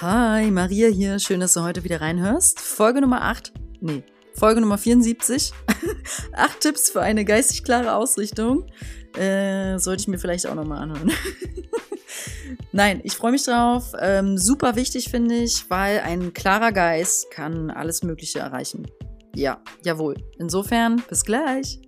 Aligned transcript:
Hi, 0.00 0.48
Maria 0.52 0.86
hier. 0.86 1.18
Schön, 1.18 1.40
dass 1.40 1.54
du 1.54 1.62
heute 1.62 1.82
wieder 1.82 2.00
reinhörst. 2.00 2.60
Folge 2.60 3.00
Nummer 3.00 3.22
8. 3.22 3.52
Nee, 3.80 4.04
Folge 4.32 4.60
Nummer 4.60 4.78
74. 4.78 5.52
Acht 6.34 6.60
Tipps 6.60 6.90
für 6.90 7.00
eine 7.00 7.24
geistig 7.24 7.64
klare 7.64 7.96
Ausrichtung. 7.96 8.66
Äh, 9.16 9.76
sollte 9.80 10.02
ich 10.02 10.06
mir 10.06 10.18
vielleicht 10.18 10.46
auch 10.46 10.54
nochmal 10.54 10.82
anhören. 10.82 11.10
Nein, 12.72 13.00
ich 13.02 13.14
freue 13.14 13.32
mich 13.32 13.44
drauf. 13.44 13.92
Ähm, 13.98 14.38
super 14.38 14.76
wichtig 14.76 15.10
finde 15.10 15.34
ich, 15.34 15.68
weil 15.68 15.98
ein 15.98 16.32
klarer 16.32 16.70
Geist 16.70 17.32
kann 17.32 17.72
alles 17.72 18.04
Mögliche 18.04 18.38
erreichen. 18.38 18.86
Ja, 19.34 19.60
jawohl. 19.82 20.14
Insofern, 20.38 21.02
bis 21.08 21.24
gleich. 21.24 21.80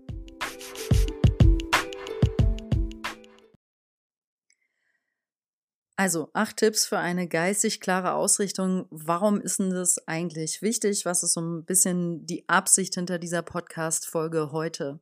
Also, 6.00 6.30
acht 6.32 6.56
Tipps 6.56 6.86
für 6.86 6.96
eine 6.96 7.28
geistig 7.28 7.78
klare 7.78 8.14
Ausrichtung. 8.14 8.86
Warum 8.88 9.38
ist 9.38 9.58
denn 9.58 9.68
das 9.68 10.08
eigentlich 10.08 10.62
wichtig? 10.62 11.04
Was 11.04 11.22
ist 11.22 11.34
so 11.34 11.42
ein 11.42 11.62
bisschen 11.66 12.24
die 12.24 12.48
Absicht 12.48 12.94
hinter 12.94 13.18
dieser 13.18 13.42
Podcast-Folge 13.42 14.50
heute? 14.50 14.98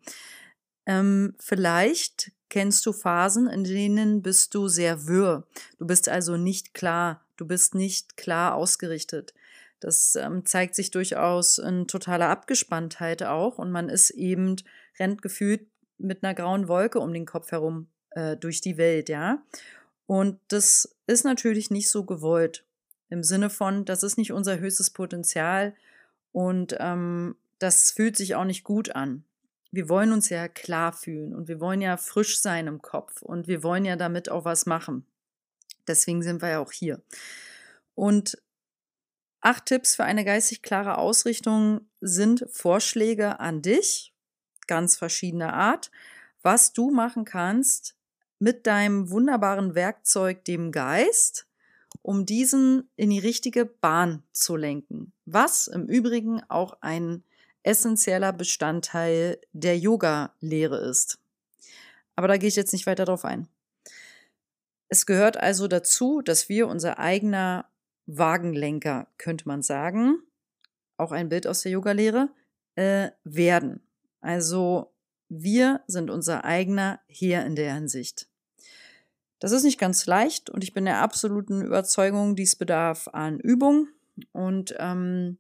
Ähm, 0.86 1.36
vielleicht 1.38 2.32
kennst 2.48 2.84
du 2.84 2.92
Phasen, 2.92 3.46
in 3.46 3.62
denen 3.62 4.22
bist 4.22 4.56
du 4.56 4.66
sehr 4.66 5.06
wirr. 5.06 5.46
Du 5.78 5.86
bist 5.86 6.08
also 6.08 6.36
nicht 6.36 6.74
klar. 6.74 7.24
Du 7.36 7.46
bist 7.46 7.76
nicht 7.76 8.16
klar 8.16 8.56
ausgerichtet. 8.56 9.34
Das 9.78 10.16
ähm, 10.16 10.46
zeigt 10.46 10.74
sich 10.74 10.90
durchaus 10.90 11.58
in 11.58 11.86
totaler 11.86 12.28
Abgespanntheit 12.28 13.22
auch 13.22 13.58
und 13.58 13.70
man 13.70 13.88
ist 13.88 14.10
eben, 14.10 14.56
rennt 14.98 15.22
gefühlt 15.22 15.64
mit 15.98 16.24
einer 16.24 16.34
grauen 16.34 16.66
Wolke 16.66 16.98
um 16.98 17.12
den 17.12 17.24
Kopf 17.24 17.52
herum 17.52 17.86
äh, 18.10 18.36
durch 18.36 18.60
die 18.60 18.78
Welt, 18.78 19.08
ja. 19.08 19.40
Und 20.08 20.40
das 20.48 20.96
ist 21.06 21.26
natürlich 21.26 21.70
nicht 21.70 21.90
so 21.90 22.02
gewollt. 22.02 22.64
Im 23.10 23.22
Sinne 23.22 23.50
von, 23.50 23.84
das 23.84 24.02
ist 24.02 24.16
nicht 24.16 24.32
unser 24.32 24.58
höchstes 24.58 24.88
Potenzial 24.88 25.76
und 26.32 26.74
ähm, 26.80 27.36
das 27.58 27.90
fühlt 27.90 28.16
sich 28.16 28.34
auch 28.34 28.44
nicht 28.44 28.64
gut 28.64 28.96
an. 28.96 29.24
Wir 29.70 29.90
wollen 29.90 30.12
uns 30.12 30.30
ja 30.30 30.48
klar 30.48 30.94
fühlen 30.94 31.34
und 31.34 31.46
wir 31.46 31.60
wollen 31.60 31.82
ja 31.82 31.98
frisch 31.98 32.40
sein 32.40 32.68
im 32.68 32.80
Kopf 32.80 33.20
und 33.20 33.48
wir 33.48 33.62
wollen 33.62 33.84
ja 33.84 33.96
damit 33.96 34.30
auch 34.30 34.46
was 34.46 34.64
machen. 34.64 35.04
Deswegen 35.86 36.22
sind 36.22 36.40
wir 36.40 36.48
ja 36.48 36.60
auch 36.60 36.72
hier. 36.72 37.02
Und 37.94 38.42
acht 39.42 39.66
Tipps 39.66 39.94
für 39.94 40.04
eine 40.04 40.24
geistig 40.24 40.62
klare 40.62 40.96
Ausrichtung 40.96 41.82
sind 42.00 42.46
Vorschläge 42.50 43.40
an 43.40 43.60
dich, 43.60 44.14
ganz 44.66 44.96
verschiedener 44.96 45.52
Art, 45.52 45.90
was 46.40 46.72
du 46.72 46.90
machen 46.90 47.26
kannst, 47.26 47.97
mit 48.38 48.66
deinem 48.66 49.10
wunderbaren 49.10 49.74
Werkzeug, 49.74 50.44
dem 50.44 50.72
Geist, 50.72 51.46
um 52.02 52.26
diesen 52.26 52.88
in 52.96 53.10
die 53.10 53.18
richtige 53.18 53.66
Bahn 53.66 54.22
zu 54.32 54.56
lenken. 54.56 55.12
Was 55.24 55.66
im 55.66 55.86
Übrigen 55.86 56.42
auch 56.48 56.78
ein 56.80 57.24
essentieller 57.62 58.32
Bestandteil 58.32 59.38
der 59.52 59.78
Yoga-Lehre 59.78 60.78
ist. 60.78 61.18
Aber 62.16 62.28
da 62.28 62.36
gehe 62.36 62.48
ich 62.48 62.56
jetzt 62.56 62.72
nicht 62.72 62.86
weiter 62.86 63.04
drauf 63.04 63.24
ein. 63.24 63.48
Es 64.88 65.04
gehört 65.04 65.36
also 65.36 65.68
dazu, 65.68 66.22
dass 66.22 66.48
wir 66.48 66.66
unser 66.66 66.98
eigener 66.98 67.68
Wagenlenker, 68.06 69.06
könnte 69.18 69.46
man 69.46 69.62
sagen, 69.62 70.22
auch 70.96 71.12
ein 71.12 71.28
Bild 71.28 71.46
aus 71.46 71.62
der 71.62 71.72
Yoga-Lehre, 71.72 72.30
äh, 72.74 73.10
werden. 73.24 73.82
Also 74.20 74.90
wir 75.28 75.82
sind 75.86 76.10
unser 76.10 76.44
eigener 76.44 77.00
Herr 77.08 77.44
in 77.44 77.56
der 77.56 77.74
Hinsicht. 77.74 78.28
Das 79.40 79.52
ist 79.52 79.62
nicht 79.62 79.78
ganz 79.78 80.06
leicht 80.06 80.50
und 80.50 80.64
ich 80.64 80.72
bin 80.72 80.84
der 80.84 81.00
absoluten 81.00 81.62
Überzeugung, 81.62 82.34
dies 82.34 82.56
bedarf 82.56 83.08
an 83.08 83.38
Übung 83.38 83.88
und 84.32 84.74
ähm, 84.78 85.38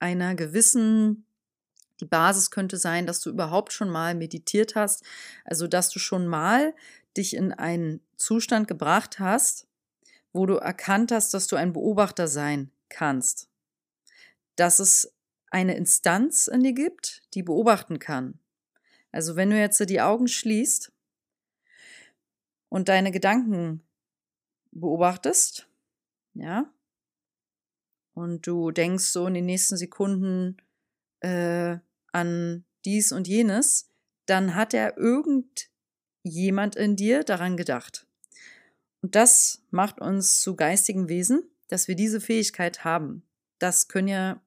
einer 0.00 0.34
gewissen, 0.34 1.26
die 2.00 2.06
Basis 2.06 2.50
könnte 2.50 2.76
sein, 2.76 3.06
dass 3.06 3.20
du 3.20 3.30
überhaupt 3.30 3.72
schon 3.72 3.88
mal 3.88 4.14
meditiert 4.14 4.74
hast, 4.74 5.04
also 5.44 5.68
dass 5.68 5.90
du 5.90 5.98
schon 5.98 6.26
mal 6.26 6.74
dich 7.16 7.34
in 7.36 7.52
einen 7.52 8.00
Zustand 8.16 8.66
gebracht 8.66 9.20
hast, 9.20 9.66
wo 10.32 10.44
du 10.46 10.56
erkannt 10.56 11.12
hast, 11.12 11.32
dass 11.32 11.46
du 11.46 11.56
ein 11.56 11.72
Beobachter 11.72 12.28
sein 12.28 12.70
kannst. 12.88 13.48
Dass 14.56 14.80
es 14.80 15.14
eine 15.50 15.76
Instanz 15.76 16.48
in 16.48 16.62
dir 16.62 16.72
gibt, 16.72 17.22
die 17.34 17.42
beobachten 17.42 17.98
kann. 17.98 18.38
Also 19.16 19.34
wenn 19.34 19.48
du 19.48 19.58
jetzt 19.58 19.80
die 19.88 20.02
Augen 20.02 20.28
schließt 20.28 20.92
und 22.68 22.90
deine 22.90 23.10
Gedanken 23.10 23.82
beobachtest, 24.72 25.70
ja, 26.34 26.70
und 28.12 28.46
du 28.46 28.72
denkst 28.72 29.04
so 29.04 29.26
in 29.26 29.32
den 29.32 29.46
nächsten 29.46 29.78
Sekunden 29.78 30.58
äh, 31.20 31.78
an 32.12 32.66
dies 32.84 33.10
und 33.10 33.26
jenes, 33.26 33.90
dann 34.26 34.54
hat 34.54 34.74
er 34.74 34.98
irgendjemand 34.98 36.76
in 36.76 36.96
dir 36.96 37.24
daran 37.24 37.56
gedacht. 37.56 38.06
Und 39.00 39.14
das 39.14 39.62
macht 39.70 39.98
uns 39.98 40.42
zu 40.42 40.56
geistigen 40.56 41.08
Wesen, 41.08 41.42
dass 41.68 41.88
wir 41.88 41.96
diese 41.96 42.20
Fähigkeit 42.20 42.84
haben. 42.84 43.22
Das 43.58 43.88
können 43.88 44.08
ja 44.08 44.42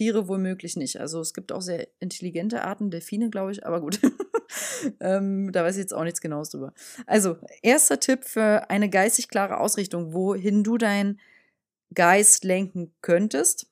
Tiere 0.00 0.28
womöglich 0.28 0.76
nicht. 0.76 0.98
Also 0.98 1.20
es 1.20 1.34
gibt 1.34 1.52
auch 1.52 1.60
sehr 1.60 1.86
intelligente 1.98 2.64
Arten, 2.64 2.90
Delfine, 2.90 3.28
glaube 3.28 3.52
ich, 3.52 3.66
aber 3.66 3.82
gut. 3.82 4.00
ähm, 5.00 5.52
da 5.52 5.62
weiß 5.62 5.76
ich 5.76 5.82
jetzt 5.82 5.92
auch 5.92 6.04
nichts 6.04 6.22
Genaues 6.22 6.48
drüber. 6.48 6.72
Also, 7.04 7.36
erster 7.60 8.00
Tipp 8.00 8.24
für 8.24 8.70
eine 8.70 8.88
geistig 8.88 9.28
klare 9.28 9.60
Ausrichtung, 9.60 10.14
wohin 10.14 10.64
du 10.64 10.78
deinen 10.78 11.20
Geist 11.92 12.44
lenken 12.44 12.94
könntest, 13.02 13.66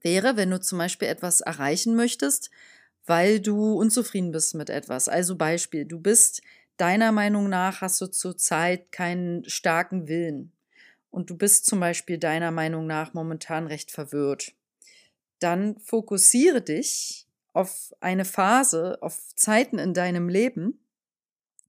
wäre, 0.00 0.38
wenn 0.38 0.50
du 0.50 0.58
zum 0.58 0.78
Beispiel 0.78 1.08
etwas 1.08 1.42
erreichen 1.42 1.96
möchtest, 1.96 2.50
weil 3.04 3.40
du 3.40 3.74
unzufrieden 3.74 4.32
bist 4.32 4.54
mit 4.54 4.70
etwas. 4.70 5.06
Also 5.06 5.36
Beispiel, 5.36 5.84
du 5.84 6.00
bist 6.00 6.40
deiner 6.78 7.12
Meinung 7.12 7.50
nach, 7.50 7.82
hast 7.82 8.00
du 8.00 8.06
zurzeit 8.06 8.90
keinen 8.90 9.46
starken 9.46 10.08
Willen. 10.08 10.52
Und 11.10 11.28
du 11.28 11.36
bist 11.36 11.66
zum 11.66 11.78
Beispiel 11.78 12.16
deiner 12.16 12.52
Meinung 12.52 12.86
nach 12.86 13.12
momentan 13.12 13.66
recht 13.66 13.90
verwirrt 13.90 14.54
dann 15.40 15.78
fokussiere 15.80 16.62
dich 16.62 17.26
auf 17.52 17.92
eine 18.00 18.24
Phase, 18.24 18.98
auf 19.00 19.34
Zeiten 19.34 19.78
in 19.78 19.94
deinem 19.94 20.28
Leben, 20.28 20.78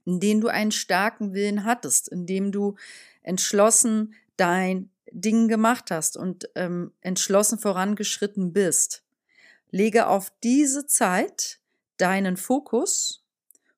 in 0.05 0.19
denen 0.19 0.41
du 0.41 0.47
einen 0.47 0.71
starken 0.71 1.33
Willen 1.33 1.65
hattest, 1.65 2.07
in 2.07 2.25
dem 2.25 2.51
du 2.51 2.75
entschlossen 3.23 4.13
dein 4.37 4.89
Ding 5.11 5.47
gemacht 5.47 5.91
hast 5.91 6.17
und 6.17 6.49
ähm, 6.55 6.93
entschlossen 7.01 7.59
vorangeschritten 7.59 8.53
bist. 8.53 9.03
Lege 9.69 10.07
auf 10.07 10.31
diese 10.43 10.85
Zeit 10.85 11.59
deinen 11.97 12.37
Fokus 12.37 13.23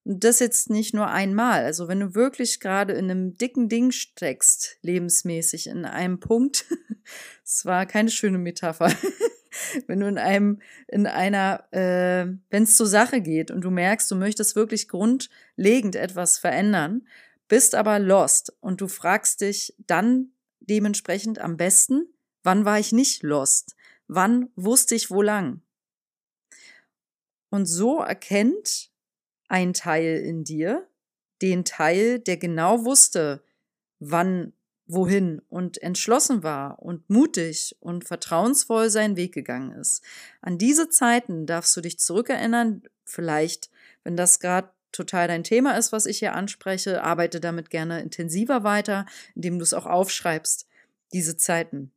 und 0.05 0.23
das 0.23 0.39
jetzt 0.39 0.69
nicht 0.69 0.93
nur 0.93 1.07
einmal. 1.07 1.63
Also 1.63 1.87
wenn 1.87 1.99
du 1.99 2.15
wirklich 2.15 2.59
gerade 2.59 2.93
in 2.93 3.09
einem 3.09 3.37
dicken 3.37 3.69
Ding 3.69 3.91
steckst, 3.91 4.77
lebensmäßig, 4.81 5.67
in 5.67 5.85
einem 5.85 6.19
Punkt, 6.19 6.65
es 7.43 7.65
war 7.65 7.85
keine 7.85 8.09
schöne 8.09 8.37
Metapher, 8.37 8.91
wenn 9.87 9.99
du 9.99 10.07
in 10.07 10.17
einem, 10.17 10.61
in 10.87 11.07
einer, 11.07 11.63
äh, 11.71 12.27
wenn 12.49 12.63
es 12.63 12.77
zur 12.77 12.87
Sache 12.87 13.21
geht 13.21 13.51
und 13.51 13.61
du 13.61 13.71
merkst, 13.71 14.09
du 14.09 14.15
möchtest 14.15 14.55
wirklich 14.55 14.87
grundlegend 14.87 15.95
etwas 15.95 16.37
verändern, 16.37 17.07
bist 17.47 17.75
aber 17.75 17.99
lost 17.99 18.55
und 18.61 18.81
du 18.81 18.87
fragst 18.87 19.41
dich 19.41 19.75
dann 19.77 20.31
dementsprechend 20.59 21.39
am 21.39 21.57
besten, 21.57 22.07
wann 22.43 22.65
war 22.65 22.79
ich 22.79 22.91
nicht 22.91 23.23
lost? 23.23 23.75
Wann 24.07 24.49
wusste 24.55 24.95
ich 24.95 25.11
wo 25.11 25.21
lang? 25.21 25.61
Und 27.49 27.65
so 27.65 27.99
erkennt 27.99 28.91
ein 29.47 29.73
Teil 29.73 30.21
in 30.25 30.43
dir 30.43 30.87
den 31.43 31.65
Teil, 31.65 32.19
der 32.19 32.37
genau 32.37 32.85
wusste, 32.85 33.43
wann 33.99 34.53
wohin 34.93 35.41
und 35.49 35.81
entschlossen 35.81 36.43
war 36.43 36.79
und 36.81 37.09
mutig 37.09 37.75
und 37.79 38.05
vertrauensvoll 38.05 38.89
seinen 38.89 39.15
Weg 39.15 39.33
gegangen 39.33 39.71
ist. 39.71 40.03
An 40.41 40.57
diese 40.57 40.89
Zeiten 40.89 41.45
darfst 41.45 41.75
du 41.75 41.81
dich 41.81 41.99
zurückerinnern, 41.99 42.83
vielleicht, 43.05 43.69
wenn 44.03 44.15
das 44.15 44.39
gerade 44.39 44.69
total 44.91 45.27
dein 45.27 45.43
Thema 45.43 45.77
ist, 45.77 45.91
was 45.91 46.05
ich 46.05 46.19
hier 46.19 46.33
anspreche, 46.33 47.03
arbeite 47.03 47.39
damit 47.39 47.69
gerne 47.69 48.01
intensiver 48.01 48.63
weiter, 48.63 49.05
indem 49.35 49.57
du 49.57 49.63
es 49.63 49.73
auch 49.73 49.85
aufschreibst, 49.85 50.67
diese 51.11 51.35
Zeiten. 51.35 51.91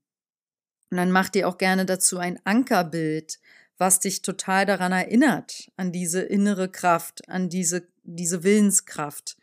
Und 0.91 0.97
dann 0.97 1.11
mach 1.11 1.29
dir 1.29 1.49
auch 1.49 1.59
gerne 1.59 1.85
dazu 1.85 2.19
ein 2.19 2.41
Ankerbild, 2.45 3.39
was 3.79 4.01
dich 4.01 4.23
total 4.23 4.65
daran 4.65 4.93
erinnert, 4.93 5.71
an 5.77 5.93
diese 5.93 6.23
innere 6.23 6.71
Kraft, 6.71 7.29
an 7.29 7.49
diese, 7.51 7.87
diese 8.05 8.43
Willenskraft, 8.43 9.37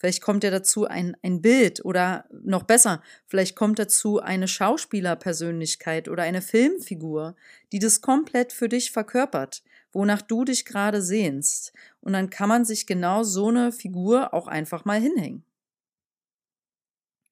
Vielleicht 0.00 0.22
kommt 0.22 0.44
ja 0.44 0.50
dazu 0.50 0.86
ein, 0.86 1.14
ein 1.22 1.42
Bild 1.42 1.84
oder 1.84 2.24
noch 2.32 2.62
besser, 2.62 3.02
vielleicht 3.26 3.54
kommt 3.54 3.78
dazu 3.78 4.18
eine 4.18 4.48
Schauspielerpersönlichkeit 4.48 6.08
oder 6.08 6.22
eine 6.22 6.40
Filmfigur, 6.40 7.36
die 7.70 7.80
das 7.80 8.00
komplett 8.00 8.54
für 8.54 8.70
dich 8.70 8.92
verkörpert, 8.92 9.62
wonach 9.92 10.22
du 10.22 10.46
dich 10.46 10.64
gerade 10.64 11.02
sehnst. 11.02 11.74
Und 12.00 12.14
dann 12.14 12.30
kann 12.30 12.48
man 12.48 12.64
sich 12.64 12.86
genau 12.86 13.24
so 13.24 13.48
eine 13.48 13.72
Figur 13.72 14.32
auch 14.32 14.46
einfach 14.46 14.86
mal 14.86 14.98
hinhängen. 14.98 15.44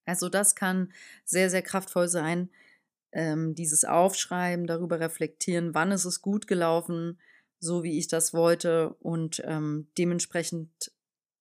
Also 0.04 0.28
das 0.28 0.54
kann 0.54 0.92
sehr, 1.24 1.48
sehr 1.48 1.62
kraftvoll 1.62 2.08
sein. 2.08 2.50
Ähm, 3.12 3.54
dieses 3.54 3.86
Aufschreiben, 3.86 4.66
darüber 4.66 5.00
reflektieren, 5.00 5.72
wann 5.72 5.90
ist 5.90 6.04
es 6.04 6.20
gut 6.20 6.46
gelaufen, 6.46 7.18
so 7.60 7.82
wie 7.82 7.98
ich 7.98 8.08
das 8.08 8.34
wollte 8.34 8.90
und 9.00 9.42
ähm, 9.46 9.88
dementsprechend 9.96 10.92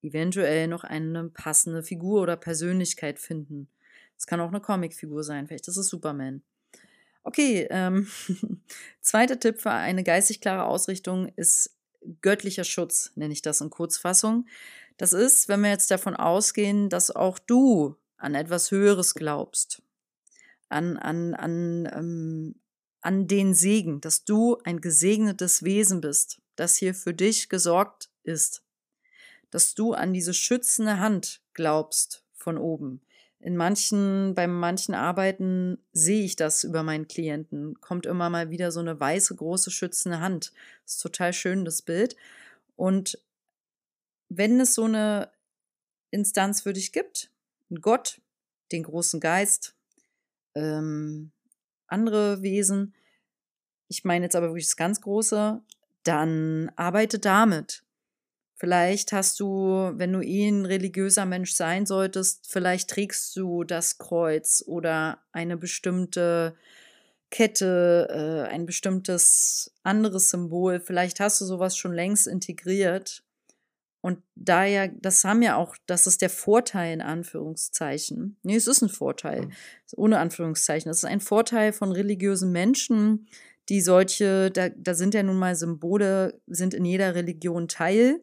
eventuell 0.07 0.67
noch 0.67 0.83
eine 0.83 1.29
passende 1.29 1.83
Figur 1.83 2.21
oder 2.21 2.37
Persönlichkeit 2.37 3.19
finden. 3.19 3.69
Es 4.17 4.25
kann 4.25 4.39
auch 4.39 4.49
eine 4.49 4.61
Comicfigur 4.61 5.23
sein, 5.23 5.47
vielleicht 5.47 5.67
ist 5.67 5.77
es 5.77 5.89
Superman. 5.89 6.41
Okay, 7.23 7.67
ähm, 7.69 8.07
zweiter 9.01 9.39
Tipp 9.39 9.59
für 9.59 9.71
eine 9.71 10.03
geistig 10.03 10.41
klare 10.41 10.65
Ausrichtung 10.65 11.27
ist 11.35 11.75
göttlicher 12.21 12.63
Schutz, 12.63 13.11
nenne 13.15 13.33
ich 13.33 13.41
das 13.41 13.61
in 13.61 13.69
Kurzfassung. 13.69 14.47
Das 14.97 15.13
ist, 15.13 15.49
wenn 15.49 15.61
wir 15.61 15.69
jetzt 15.69 15.91
davon 15.91 16.15
ausgehen, 16.15 16.89
dass 16.89 17.11
auch 17.11 17.37
du 17.37 17.95
an 18.17 18.33
etwas 18.33 18.71
Höheres 18.71 19.13
glaubst, 19.13 19.81
an, 20.69 20.97
an, 20.97 21.33
an, 21.33 21.89
ähm, 21.93 22.55
an 23.01 23.27
den 23.27 23.53
Segen, 23.53 24.01
dass 24.01 24.23
du 24.23 24.57
ein 24.63 24.81
gesegnetes 24.81 25.63
Wesen 25.63 26.01
bist, 26.01 26.41
das 26.55 26.77
hier 26.77 26.95
für 26.95 27.13
dich 27.13 27.49
gesorgt 27.49 28.09
ist, 28.23 28.63
dass 29.51 29.73
du 29.73 29.93
an 29.93 30.13
diese 30.13 30.33
schützende 30.33 30.99
Hand 30.99 31.41
glaubst 31.53 32.23
von 32.33 32.57
oben. 32.57 33.01
In 33.39 33.55
manchen, 33.55 34.33
bei 34.33 34.47
manchen 34.47 34.95
Arbeiten 34.95 35.77
sehe 35.93 36.23
ich 36.23 36.35
das 36.35 36.63
über 36.63 36.83
meinen 36.83 37.07
Klienten. 37.07 37.79
Kommt 37.81 38.05
immer 38.05 38.29
mal 38.29 38.49
wieder 38.49 38.71
so 38.71 38.79
eine 38.79 38.99
weiße, 38.99 39.35
große, 39.35 39.69
schützende 39.69 40.19
Hand. 40.19 40.51
Das 40.83 40.95
ist 40.95 41.01
total 41.01 41.33
schön, 41.33 41.63
das 41.63 41.81
Bild. 41.81 42.15
Und 42.75 43.19
wenn 44.29 44.59
es 44.59 44.73
so 44.73 44.85
eine 44.85 45.31
Instanz 46.09 46.61
für 46.61 46.73
dich 46.73 46.91
gibt, 46.91 47.31
Gott, 47.81 48.21
den 48.71 48.83
großen 48.83 49.19
Geist, 49.19 49.75
ähm, 50.55 51.31
andere 51.87 52.41
Wesen, 52.41 52.95
ich 53.87 54.03
meine 54.03 54.25
jetzt 54.25 54.35
aber 54.35 54.47
wirklich 54.47 54.65
das 54.65 54.77
ganz 54.77 54.99
Große, 55.01 55.61
dann 56.03 56.71
arbeite 56.75 57.19
damit. 57.19 57.83
Vielleicht 58.57 59.13
hast 59.13 59.39
du, 59.39 59.91
wenn 59.95 60.13
du 60.13 60.21
eh 60.21 60.47
ein 60.47 60.65
religiöser 60.65 61.25
Mensch 61.25 61.53
sein 61.53 61.85
solltest, 61.85 62.51
vielleicht 62.51 62.89
trägst 62.89 63.35
du 63.35 63.63
das 63.63 63.97
Kreuz 63.99 64.63
oder 64.65 65.19
eine 65.31 65.57
bestimmte 65.57 66.55
Kette, 67.29 68.07
äh, 68.09 68.51
ein 68.51 68.65
bestimmtes 68.65 69.73
anderes 69.83 70.29
Symbol. 70.29 70.79
Vielleicht 70.79 71.19
hast 71.19 71.39
du 71.39 71.45
sowas 71.45 71.77
schon 71.77 71.93
längst 71.93 72.25
integriert 72.25 73.23
und 74.01 74.19
da 74.35 74.63
ja, 74.63 74.87
das 74.87 75.23
haben 75.23 75.41
ja 75.41 75.57
auch, 75.57 75.75
das 75.85 76.07
ist 76.07 76.21
der 76.21 76.29
Vorteil 76.29 76.93
in 76.93 77.01
Anführungszeichen. 77.01 78.37
Nee, 78.43 78.55
es 78.55 78.67
ist 78.67 78.81
ein 78.81 78.89
Vorteil, 78.89 79.47
mhm. 79.47 79.51
ohne 79.97 80.19
Anführungszeichen. 80.19 80.89
Das 80.89 80.99
ist 80.99 81.05
ein 81.05 81.19
Vorteil 81.19 81.73
von 81.73 81.91
religiösen 81.91 82.51
Menschen, 82.51 83.27
die 83.69 83.81
solche, 83.81 84.49
da, 84.49 84.69
da 84.69 84.93
sind 84.93 85.13
ja 85.13 85.23
nun 85.23 85.37
mal 85.37 85.55
Symbole, 85.55 86.39
sind 86.47 86.73
in 86.73 86.85
jeder 86.85 87.15
Religion 87.15 87.67
Teil. 87.67 88.21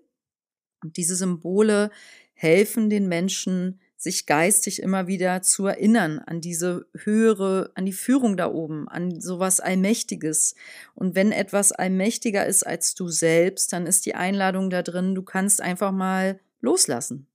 Und 0.85 0.97
diese 0.97 1.17
Symbole 1.17 1.91
helfen 2.35 2.91
den 2.91 3.09
Menschen, 3.09 3.81
sich 3.97 4.27
geistig 4.27 4.83
immer 4.83 5.07
wieder 5.07 5.43
zu 5.43 5.67
erinnern 5.67 6.19
an 6.21 6.41
diese 6.41 6.87
höhere, 6.95 7.73
an 7.75 7.87
die 7.87 7.93
Führung 7.93 8.37
da 8.37 8.53
oben, 8.53 8.87
an 8.87 9.21
sowas 9.21 9.61
Allmächtiges. 9.61 10.55
Und 10.95 11.15
wenn 11.15 11.33
etwas 11.33 11.73
allmächtiger 11.73 12.47
ist 12.47 12.65
als 12.65 12.95
du 12.95 13.09
selbst, 13.09 13.73
dann 13.73 13.87
ist 13.87 14.05
die 14.05 14.15
Einladung 14.15 14.69
da 14.69 14.83
drin, 14.83 15.15
du 15.15 15.23
kannst 15.23 15.61
einfach 15.63 15.91
mal 15.91 16.39
loslassen. 16.61 17.27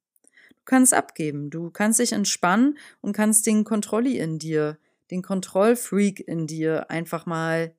Du 0.50 0.66
kannst 0.66 0.94
abgeben, 0.94 1.50
du 1.50 1.72
kannst 1.72 2.00
dich 2.00 2.14
entspannen 2.14 2.78
und 3.02 3.14
kannst 3.14 3.48
den 3.48 3.64
Kontrolli 3.64 4.20
in 4.20 4.38
dir, 4.38 4.78
den 5.10 5.24
Kontrollfreak 5.24 6.20
in 6.28 6.46
dir 6.46 6.92
einfach 6.92 7.26
mal 7.26 7.74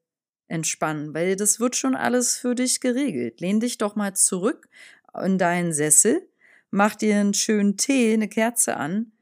entspannen, 0.48 1.14
weil 1.14 1.36
das 1.36 1.60
wird 1.60 1.76
schon 1.76 1.94
alles 1.94 2.36
für 2.36 2.56
dich 2.56 2.80
geregelt. 2.80 3.40
Lehn 3.40 3.60
dich 3.60 3.78
doch 3.78 3.94
mal 3.94 4.14
zurück 4.14 4.68
in 5.14 5.38
deinen 5.38 5.72
Sessel 5.72 6.26
mach 6.70 6.94
dir 6.94 7.16
einen 7.16 7.34
schönen 7.34 7.76
Tee, 7.76 8.14
eine 8.14 8.28
Kerze 8.28 8.76
an 8.76 9.12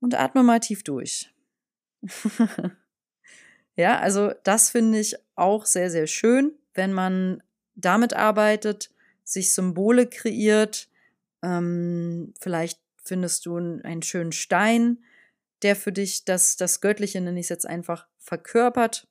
und 0.00 0.14
atme 0.14 0.42
mal 0.42 0.60
tief 0.60 0.82
durch. 0.82 1.32
ja, 3.76 3.98
also 3.98 4.32
das 4.44 4.70
finde 4.70 5.00
ich 5.00 5.16
auch 5.34 5.66
sehr, 5.66 5.90
sehr 5.90 6.06
schön, 6.06 6.52
wenn 6.74 6.92
man 6.92 7.42
damit 7.74 8.14
arbeitet, 8.14 8.90
sich 9.24 9.52
Symbole 9.52 10.06
kreiert. 10.06 10.88
Ähm, 11.42 12.34
vielleicht 12.40 12.80
findest 12.96 13.46
du 13.46 13.56
einen 13.56 14.02
schönen 14.02 14.32
Stein, 14.32 15.02
der 15.62 15.76
für 15.76 15.92
dich 15.92 16.24
das, 16.24 16.56
das 16.56 16.80
Göttliche, 16.80 17.20
nenne 17.20 17.40
ich 17.40 17.46
es 17.46 17.50
jetzt 17.50 17.66
einfach, 17.66 18.06
verkörpert 18.18 19.08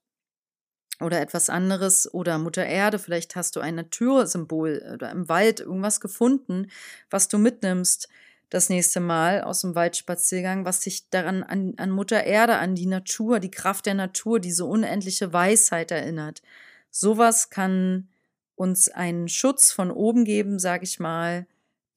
oder 0.99 1.21
etwas 1.21 1.49
anderes 1.49 2.11
oder 2.13 2.37
Mutter 2.37 2.65
Erde, 2.65 2.99
vielleicht 2.99 3.35
hast 3.35 3.55
du 3.55 3.59
ein 3.59 3.75
Natursymbol 3.75 4.91
oder 4.93 5.11
im 5.11 5.29
Wald 5.29 5.59
irgendwas 5.59 6.01
gefunden, 6.01 6.69
was 7.09 7.27
du 7.27 7.37
mitnimmst 7.37 8.09
das 8.49 8.69
nächste 8.69 8.99
Mal 8.99 9.41
aus 9.41 9.61
dem 9.61 9.75
Waldspaziergang, 9.75 10.65
was 10.65 10.79
dich 10.79 11.09
daran 11.09 11.43
an, 11.43 11.73
an 11.77 11.91
Mutter 11.91 12.23
Erde, 12.23 12.57
an 12.57 12.75
die 12.75 12.85
Natur, 12.85 13.39
die 13.39 13.51
Kraft 13.51 13.85
der 13.85 13.93
Natur, 13.93 14.39
diese 14.39 14.65
unendliche 14.65 15.33
Weisheit 15.33 15.91
erinnert. 15.91 16.41
Sowas 16.89 17.49
kann 17.49 18.07
uns 18.55 18.89
einen 18.89 19.27
Schutz 19.27 19.71
von 19.71 19.91
oben 19.91 20.23
geben, 20.23 20.59
sag 20.59 20.81
ich 20.81 20.99
mal, 20.99 21.45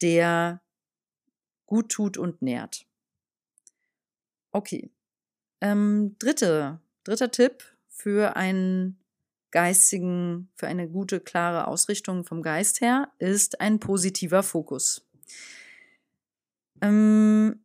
der 0.02 0.60
gut 1.66 1.90
tut 1.90 2.18
und 2.18 2.42
nährt. 2.42 2.84
Okay. 4.52 4.90
Ähm, 5.60 6.16
dritte, 6.18 6.80
dritter 7.04 7.30
Tipp 7.30 7.64
für 8.00 8.36
einen 8.36 8.98
geistigen, 9.50 10.50
für 10.54 10.66
eine 10.66 10.88
gute, 10.88 11.20
klare 11.20 11.66
Ausrichtung 11.66 12.24
vom 12.24 12.42
Geist 12.42 12.80
her, 12.80 13.12
ist 13.18 13.60
ein 13.60 13.78
positiver 13.80 14.42
Fokus. 14.42 15.06
Ähm, 16.80 17.64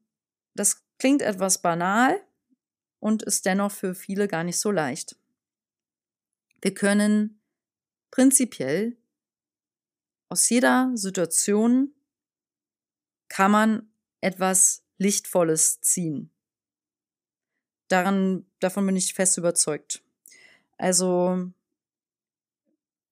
das 0.55 0.83
klingt 0.97 1.21
etwas 1.21 1.61
banal 1.61 2.21
und 2.99 3.23
ist 3.23 3.45
dennoch 3.45 3.71
für 3.71 3.95
viele 3.95 4.27
gar 4.27 4.43
nicht 4.43 4.59
so 4.59 4.71
leicht. 4.71 5.15
Wir 6.61 6.73
können 6.73 7.39
prinzipiell 8.11 8.97
aus 10.29 10.49
jeder 10.49 10.91
Situation 10.95 11.93
kann 13.29 13.51
man 13.51 13.89
etwas 14.21 14.83
Lichtvolles 14.97 15.81
ziehen. 15.81 16.31
Daran, 17.87 18.45
davon 18.59 18.85
bin 18.85 18.95
ich 18.95 19.13
fest 19.13 19.37
überzeugt. 19.37 20.04
Also 20.77 21.51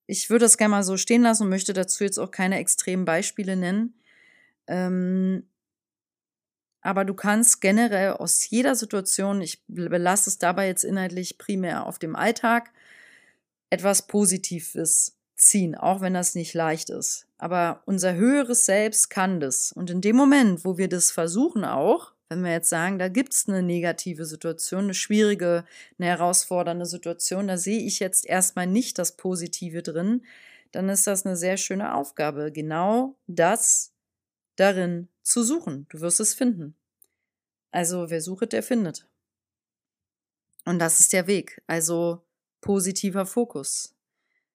ich 0.05 0.29
würde 0.29 0.45
das 0.45 0.57
gerne 0.57 0.71
mal 0.71 0.83
so 0.83 0.97
stehen 0.97 1.21
lassen 1.21 1.43
und 1.43 1.49
möchte 1.49 1.73
dazu 1.73 2.03
jetzt 2.03 2.19
auch 2.19 2.31
keine 2.31 2.59
extremen 2.59 3.05
Beispiele 3.05 3.55
nennen. 3.55 3.93
Ähm, 4.67 5.47
aber 6.81 7.05
du 7.05 7.13
kannst 7.13 7.61
generell 7.61 8.13
aus 8.13 8.49
jeder 8.49 8.75
Situation, 8.75 9.41
ich 9.41 9.63
belasse 9.67 10.29
es 10.29 10.37
dabei 10.37 10.67
jetzt 10.67 10.83
inhaltlich 10.83 11.37
primär 11.37 11.85
auf 11.85 11.97
dem 11.97 12.15
Alltag, 12.15 12.71
etwas 13.69 14.07
Positives 14.07 15.17
ziehen, 15.35 15.75
auch 15.75 16.01
wenn 16.01 16.13
das 16.13 16.35
nicht 16.35 16.53
leicht 16.53 16.89
ist. 16.89 17.27
Aber 17.37 17.81
unser 17.85 18.13
höheres 18.15 18.65
Selbst 18.65 19.09
kann 19.09 19.39
das. 19.39 19.71
Und 19.71 19.89
in 19.89 20.01
dem 20.01 20.15
Moment, 20.15 20.65
wo 20.65 20.77
wir 20.77 20.89
das 20.89 21.11
versuchen 21.11 21.65
auch, 21.65 22.12
wenn 22.33 22.43
wir 22.43 22.51
jetzt 22.51 22.69
sagen, 22.69 22.97
da 22.97 23.09
gibt 23.09 23.33
es 23.33 23.47
eine 23.47 23.61
negative 23.61 24.25
Situation, 24.25 24.85
eine 24.85 24.93
schwierige, 24.95 25.65
eine 25.99 26.07
herausfordernde 26.07 26.87
Situation, 26.87 27.47
da 27.47 27.57
sehe 27.57 27.79
ich 27.79 27.99
jetzt 27.99 28.25
erstmal 28.25 28.65
nicht 28.65 28.97
das 28.97 29.15
Positive 29.15 29.83
drin, 29.83 30.25
dann 30.71 30.89
ist 30.89 31.05
das 31.05 31.25
eine 31.25 31.37
sehr 31.37 31.57
schöne 31.57 31.93
Aufgabe, 31.93 32.51
genau 32.51 33.15
das 33.27 33.93
darin 34.55 35.09
zu 35.21 35.43
suchen. 35.43 35.85
Du 35.89 36.01
wirst 36.01 36.19
es 36.19 36.33
finden. 36.33 36.75
Also 37.71 38.09
wer 38.09 38.21
sucht, 38.21 38.51
der 38.51 38.63
findet. 38.63 39.07
Und 40.65 40.79
das 40.79 40.99
ist 40.99 41.13
der 41.13 41.27
Weg. 41.27 41.61
Also 41.67 42.23
positiver 42.61 43.27
Fokus. 43.27 43.95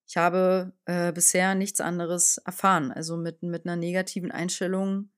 Ich 0.09 0.17
habe 0.17 0.73
äh, 0.87 1.13
bisher 1.13 1.55
nichts 1.55 1.81
anderes 1.81 2.39
erfahren. 2.39 2.91
Also 2.91 3.17
mit, 3.17 3.43
mit 3.43 3.67
einer 3.67 3.77
negativen 3.77 4.33
Einstellung 4.33 5.11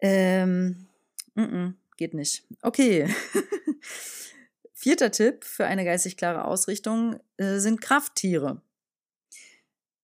ähm, 0.00 0.88
Mm 1.34 1.42
-mm, 1.42 1.74
geht 1.96 2.14
nicht. 2.14 2.44
Okay. 2.62 3.08
Vierter 4.72 5.12
Tipp 5.12 5.44
für 5.44 5.66
eine 5.66 5.84
geistig 5.84 6.16
klare 6.16 6.44
Ausrichtung 6.44 7.20
äh, 7.36 7.58
sind 7.58 7.80
Krafttiere. 7.80 8.60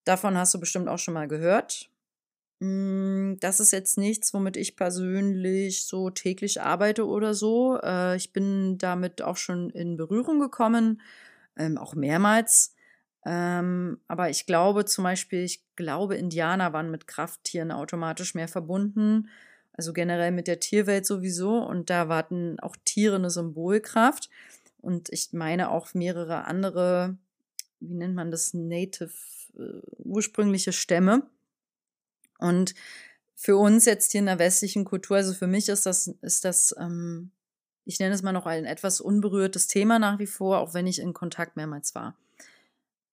Davon 0.05 0.39
hast 0.39 0.55
du 0.55 0.61
bestimmt 0.61 0.89
auch 0.89 0.99
schon 0.99 1.15
mal 1.15 1.29
gehört. 1.29 1.91
Mm, 2.61 3.35
das 3.41 3.61
ist 3.61 3.73
jetzt 3.73 3.99
nichts, 3.99 4.33
womit 4.35 4.57
ich 4.57 4.77
persönlich 4.77 5.85
so 5.85 6.11
täglich 6.11 6.63
arbeite 6.63 7.07
oder 7.07 7.35
so. 7.35 7.79
Äh, 7.83 8.17
ich 8.17 8.33
bin 8.33 8.79
damit 8.79 9.23
auch 9.23 9.37
schon 9.37 9.71
in 9.71 9.97
Berührung 9.97 10.41
gekommen, 10.41 11.01
ähm, 11.57 11.77
auch 11.79 11.95
mehrmals. 11.95 12.75
Ähm, 13.27 14.01
aber 14.07 14.31
ich 14.31 14.47
glaube 14.47 14.85
zum 14.85 15.05
Beispiel, 15.05 15.45
ich 15.45 15.65
glaube, 15.77 16.17
Indianer 16.17 16.73
waren 16.73 16.91
mit 16.91 17.07
Krafttieren 17.07 17.73
automatisch 17.73 18.35
mehr 18.35 18.49
verbunden 18.49 19.29
also 19.79 19.93
generell 19.93 20.33
mit 20.33 20.49
der 20.49 20.59
Tierwelt 20.59 21.07
sowieso. 21.07 21.59
Und 21.59 21.89
da 21.89 22.09
warten 22.09 22.59
auch 22.61 22.77
Tiere 22.85 23.15
eine 23.15 23.31
Symbolkraft. 23.31 24.29
Und 24.81 25.09
ich 25.11 25.33
meine 25.33 25.71
auch 25.71 25.95
mehrere 25.95 26.45
andere, 26.45 27.17
wie 27.79 27.95
nennt 27.95 28.17
man 28.17 28.33
das, 28.33 28.53
native, 28.55 29.13
äh, 29.57 29.81
ursprüngliche 29.99 30.73
Stämme. 30.73 31.23
Und 32.39 32.75
für 33.37 33.57
uns 33.57 33.85
jetzt 33.85 34.11
hier 34.11 34.19
in 34.19 34.27
der 34.27 34.41
westlichen 34.41 34.85
Kultur, 34.85 35.17
also 35.17 35.33
für 35.33 35.47
mich 35.47 35.69
ist 35.69 35.87
das, 35.87 36.09
ist 36.23 36.45
das, 36.45 36.75
ähm, 36.79 37.31
ich 37.85 38.01
nenne 38.01 38.15
es 38.15 38.23
mal 38.23 38.33
noch 38.33 38.47
ein 38.47 38.65
etwas 38.65 39.01
unberührtes 39.01 39.69
Thema 39.69 40.01
nach 40.01 40.19
wie 40.19 40.27
vor, 40.27 40.59
auch 40.59 40.75
wenn 40.75 40.89
ich 40.89 40.99
in 40.99 41.13
Kontakt 41.15 41.57
mehrmals 41.57 41.95
war. 41.95 42.17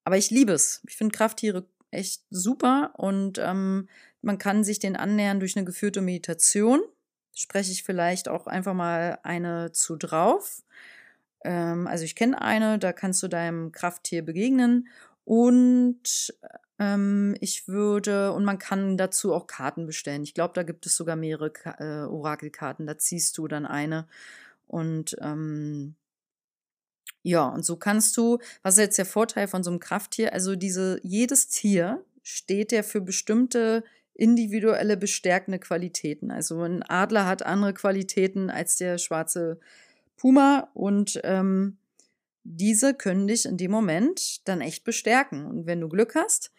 Aber 0.02 0.16
ich 0.16 0.30
liebe 0.30 0.52
es. 0.52 0.82
Ich 0.88 0.96
finde 0.96 1.16
Krafttiere 1.16 1.64
echt 1.92 2.22
super 2.30 2.92
und 2.96 3.38
ähm, 3.38 3.88
man 4.26 4.38
kann 4.38 4.64
sich 4.64 4.80
den 4.80 4.96
annähern 4.96 5.38
durch 5.38 5.56
eine 5.56 5.64
geführte 5.64 6.00
Meditation. 6.00 6.82
Spreche 7.32 7.70
ich 7.70 7.84
vielleicht 7.84 8.28
auch 8.28 8.48
einfach 8.48 8.74
mal 8.74 9.20
eine 9.22 9.70
zu 9.70 9.94
drauf. 9.94 10.64
Ähm, 11.44 11.86
also 11.86 12.04
ich 12.04 12.16
kenne 12.16 12.42
eine, 12.42 12.78
da 12.80 12.92
kannst 12.92 13.22
du 13.22 13.28
deinem 13.28 13.70
Krafttier 13.70 14.24
begegnen 14.24 14.88
und 15.24 16.34
ähm, 16.80 17.36
ich 17.40 17.68
würde, 17.68 18.32
und 18.32 18.44
man 18.44 18.58
kann 18.58 18.96
dazu 18.96 19.32
auch 19.32 19.46
Karten 19.46 19.86
bestellen. 19.86 20.24
Ich 20.24 20.34
glaube, 20.34 20.54
da 20.54 20.64
gibt 20.64 20.86
es 20.86 20.96
sogar 20.96 21.14
mehrere 21.14 21.52
äh, 21.78 22.06
Orakelkarten. 22.06 22.86
Da 22.86 22.98
ziehst 22.98 23.38
du 23.38 23.46
dann 23.46 23.64
eine. 23.64 24.08
Und 24.66 25.16
ähm, 25.20 25.94
ja, 27.22 27.48
und 27.48 27.64
so 27.64 27.76
kannst 27.76 28.16
du, 28.16 28.38
was 28.62 28.74
ist 28.74 28.80
jetzt 28.80 28.98
der 28.98 29.06
Vorteil 29.06 29.46
von 29.46 29.62
so 29.62 29.70
einem 29.70 29.80
Krafttier? 29.80 30.32
Also 30.32 30.56
diese, 30.56 31.00
jedes 31.02 31.48
Tier 31.48 32.04
steht 32.22 32.72
ja 32.72 32.82
für 32.82 33.00
bestimmte 33.00 33.84
individuelle 34.16 34.96
bestärkende 34.96 35.58
Qualitäten. 35.58 36.30
Also 36.30 36.62
ein 36.62 36.82
Adler 36.82 37.26
hat 37.26 37.44
andere 37.44 37.74
Qualitäten 37.74 38.50
als 38.50 38.76
der 38.76 38.98
schwarze 38.98 39.60
Puma 40.16 40.70
und 40.74 41.20
ähm, 41.24 41.76
diese 42.44 42.94
können 42.94 43.26
dich 43.26 43.44
in 43.44 43.56
dem 43.56 43.70
Moment 43.70 44.46
dann 44.48 44.60
echt 44.60 44.84
bestärken. 44.84 45.46
Und 45.46 45.66
wenn 45.66 45.80
du 45.80 45.88
Glück 45.88 46.14
hast, 46.14 46.52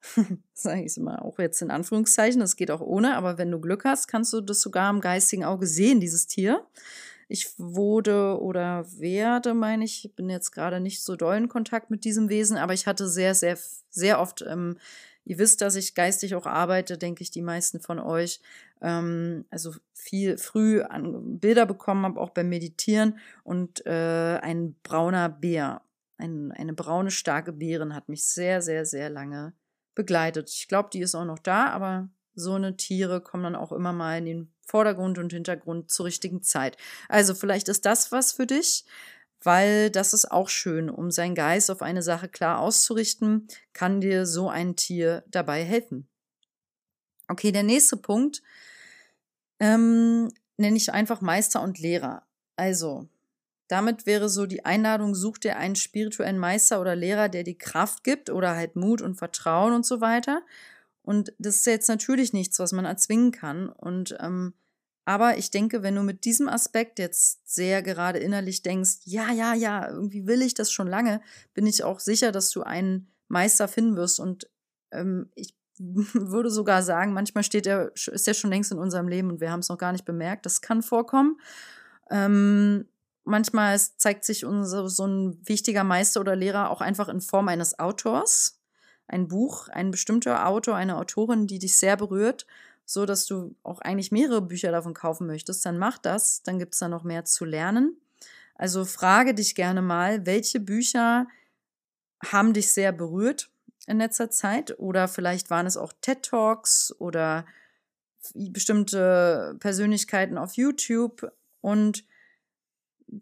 sage 0.54 0.80
ich 0.80 0.86
es 0.86 0.96
mal, 0.96 1.18
auch 1.18 1.38
jetzt 1.38 1.62
in 1.62 1.70
Anführungszeichen, 1.70 2.40
das 2.40 2.56
geht 2.56 2.70
auch 2.70 2.80
ohne, 2.80 3.16
aber 3.16 3.38
wenn 3.38 3.50
du 3.50 3.60
Glück 3.60 3.84
hast, 3.84 4.08
kannst 4.08 4.32
du 4.32 4.40
das 4.40 4.60
sogar 4.60 4.88
am 4.88 5.00
geistigen 5.00 5.44
Auge 5.44 5.66
sehen, 5.66 6.00
dieses 6.00 6.26
Tier. 6.26 6.66
Ich 7.28 7.58
wurde 7.58 8.40
oder 8.40 8.86
werde, 8.98 9.52
meine 9.52 9.84
ich, 9.84 10.12
bin 10.16 10.30
jetzt 10.30 10.52
gerade 10.52 10.80
nicht 10.80 11.02
so 11.02 11.16
doll 11.16 11.36
in 11.36 11.48
Kontakt 11.48 11.90
mit 11.90 12.04
diesem 12.04 12.28
Wesen, 12.28 12.56
aber 12.56 12.72
ich 12.72 12.86
hatte 12.86 13.08
sehr, 13.08 13.34
sehr, 13.34 13.58
sehr 13.90 14.20
oft, 14.20 14.44
ähm, 14.48 14.78
ihr 15.26 15.38
wisst, 15.38 15.60
dass 15.60 15.74
ich 15.74 15.94
geistig 15.94 16.34
auch 16.34 16.46
arbeite, 16.46 16.96
denke 16.96 17.22
ich, 17.22 17.30
die 17.30 17.42
meisten 17.42 17.80
von 17.80 17.98
euch. 17.98 18.40
Ähm, 18.80 19.44
also 19.50 19.74
viel 19.92 20.38
früh 20.38 20.80
an 20.80 21.38
Bilder 21.38 21.66
bekommen 21.66 22.04
habe, 22.04 22.20
auch 22.20 22.30
beim 22.30 22.48
Meditieren 22.48 23.18
und 23.42 23.84
äh, 23.84 24.38
ein 24.40 24.76
brauner 24.82 25.28
Bär, 25.28 25.82
ein, 26.16 26.52
eine 26.52 26.72
braune, 26.72 27.10
starke 27.10 27.52
Bärin 27.52 27.94
hat 27.94 28.08
mich 28.08 28.24
sehr, 28.24 28.62
sehr, 28.62 28.86
sehr 28.86 29.10
lange 29.10 29.52
begleitet. 29.94 30.48
Ich 30.50 30.68
glaube, 30.68 30.90
die 30.92 31.00
ist 31.00 31.14
auch 31.14 31.24
noch 31.24 31.40
da, 31.40 31.66
aber 31.66 32.08
so 32.34 32.54
eine 32.54 32.76
Tiere 32.76 33.20
kommen 33.20 33.44
dann 33.44 33.56
auch 33.56 33.72
immer 33.72 33.92
mal 33.92 34.18
in 34.18 34.26
den 34.26 34.52
Vordergrund 34.62 35.18
und 35.18 35.32
Hintergrund 35.32 35.90
zur 35.90 36.06
richtigen 36.06 36.42
Zeit. 36.42 36.76
Also 37.08 37.34
vielleicht 37.34 37.68
ist 37.68 37.84
das 37.86 38.12
was 38.12 38.32
für 38.32 38.46
dich, 38.46 38.84
weil 39.42 39.90
das 39.90 40.12
ist 40.12 40.30
auch 40.30 40.48
schön, 40.48 40.90
um 40.90 41.10
seinen 41.10 41.34
Geist 41.34 41.70
auf 41.70 41.82
eine 41.82 42.02
Sache 42.02 42.28
klar 42.28 42.60
auszurichten, 42.60 43.48
kann 43.72 44.00
dir 44.00 44.26
so 44.26 44.48
ein 44.48 44.76
Tier 44.76 45.24
dabei 45.28 45.64
helfen. 45.64 46.08
Okay, 47.28 47.52
der 47.52 47.62
nächste 47.62 47.96
Punkt 47.96 48.42
ähm, 49.58 50.30
nenne 50.56 50.76
ich 50.76 50.92
einfach 50.92 51.20
Meister 51.20 51.62
und 51.62 51.78
Lehrer. 51.78 52.26
Also, 52.56 53.08
damit 53.68 54.06
wäre 54.06 54.28
so 54.28 54.46
die 54.46 54.64
Einladung, 54.64 55.14
such 55.14 55.38
dir 55.38 55.56
einen 55.56 55.76
spirituellen 55.76 56.38
Meister 56.38 56.80
oder 56.80 56.94
Lehrer, 56.94 57.28
der 57.28 57.42
dir 57.42 57.58
Kraft 57.58 58.04
gibt 58.04 58.30
oder 58.30 58.54
halt 58.54 58.76
Mut 58.76 59.02
und 59.02 59.16
Vertrauen 59.16 59.72
und 59.72 59.84
so 59.84 60.00
weiter. 60.00 60.42
Und 61.02 61.32
das 61.38 61.56
ist 61.56 61.66
jetzt 61.66 61.88
natürlich 61.88 62.32
nichts, 62.32 62.58
was 62.58 62.72
man 62.72 62.84
erzwingen 62.84 63.32
kann. 63.32 63.68
Und 63.68 64.16
ähm, 64.20 64.54
aber 65.06 65.38
ich 65.38 65.52
denke, 65.52 65.84
wenn 65.84 65.94
du 65.94 66.02
mit 66.02 66.24
diesem 66.24 66.48
Aspekt 66.48 66.98
jetzt 66.98 67.48
sehr 67.48 67.80
gerade 67.80 68.18
innerlich 68.18 68.62
denkst, 68.62 68.98
ja, 69.04 69.30
ja, 69.30 69.54
ja, 69.54 69.88
irgendwie 69.88 70.26
will 70.26 70.42
ich 70.42 70.52
das 70.54 70.72
schon 70.72 70.88
lange, 70.88 71.20
bin 71.54 71.64
ich 71.64 71.84
auch 71.84 72.00
sicher, 72.00 72.32
dass 72.32 72.50
du 72.50 72.62
einen 72.62 73.08
Meister 73.28 73.68
finden 73.68 73.94
wirst. 73.94 74.18
Und 74.18 74.50
ähm, 74.90 75.30
ich 75.36 75.56
würde 75.78 76.50
sogar 76.50 76.82
sagen, 76.82 77.12
manchmal 77.12 77.44
steht 77.44 77.68
er, 77.68 77.92
ist 77.94 78.26
er 78.26 78.34
schon 78.34 78.50
längst 78.50 78.72
in 78.72 78.80
unserem 78.80 79.06
Leben 79.06 79.30
und 79.30 79.40
wir 79.40 79.52
haben 79.52 79.60
es 79.60 79.68
noch 79.68 79.78
gar 79.78 79.92
nicht 79.92 80.04
bemerkt. 80.04 80.44
Das 80.44 80.60
kann 80.60 80.82
vorkommen. 80.82 81.40
Ähm, 82.10 82.88
manchmal 83.22 83.78
zeigt 83.78 84.24
sich 84.24 84.44
unser, 84.44 84.88
so 84.88 85.06
ein 85.06 85.38
wichtiger 85.46 85.84
Meister 85.84 86.20
oder 86.20 86.34
Lehrer 86.34 86.68
auch 86.70 86.80
einfach 86.80 87.08
in 87.08 87.20
Form 87.20 87.46
eines 87.46 87.78
Autors 87.78 88.60
ein 89.08 89.28
Buch, 89.28 89.68
ein 89.68 89.92
bestimmter 89.92 90.48
Autor, 90.48 90.74
eine 90.74 90.96
Autorin, 90.96 91.46
die 91.46 91.60
dich 91.60 91.76
sehr 91.76 91.96
berührt, 91.96 92.46
so 92.86 93.04
dass 93.04 93.26
du 93.26 93.54
auch 93.64 93.80
eigentlich 93.80 94.12
mehrere 94.12 94.40
Bücher 94.40 94.70
davon 94.70 94.94
kaufen 94.94 95.26
möchtest, 95.26 95.66
dann 95.66 95.76
mach 95.76 95.98
das, 95.98 96.42
dann 96.42 96.58
gibt 96.58 96.74
es 96.74 96.78
da 96.78 96.88
noch 96.88 97.02
mehr 97.02 97.24
zu 97.24 97.44
lernen. 97.44 98.00
Also 98.54 98.84
frage 98.84 99.34
dich 99.34 99.54
gerne 99.54 99.82
mal, 99.82 100.24
welche 100.24 100.60
Bücher 100.60 101.26
haben 102.24 102.54
dich 102.54 102.72
sehr 102.72 102.92
berührt 102.92 103.50
in 103.86 103.98
letzter 103.98 104.30
Zeit? 104.30 104.78
Oder 104.78 105.08
vielleicht 105.08 105.50
waren 105.50 105.66
es 105.66 105.76
auch 105.76 105.92
TED 106.00 106.22
Talks 106.22 106.94
oder 106.98 107.44
bestimmte 108.34 109.56
Persönlichkeiten 109.60 110.38
auf 110.38 110.54
YouTube. 110.54 111.30
Und 111.60 112.04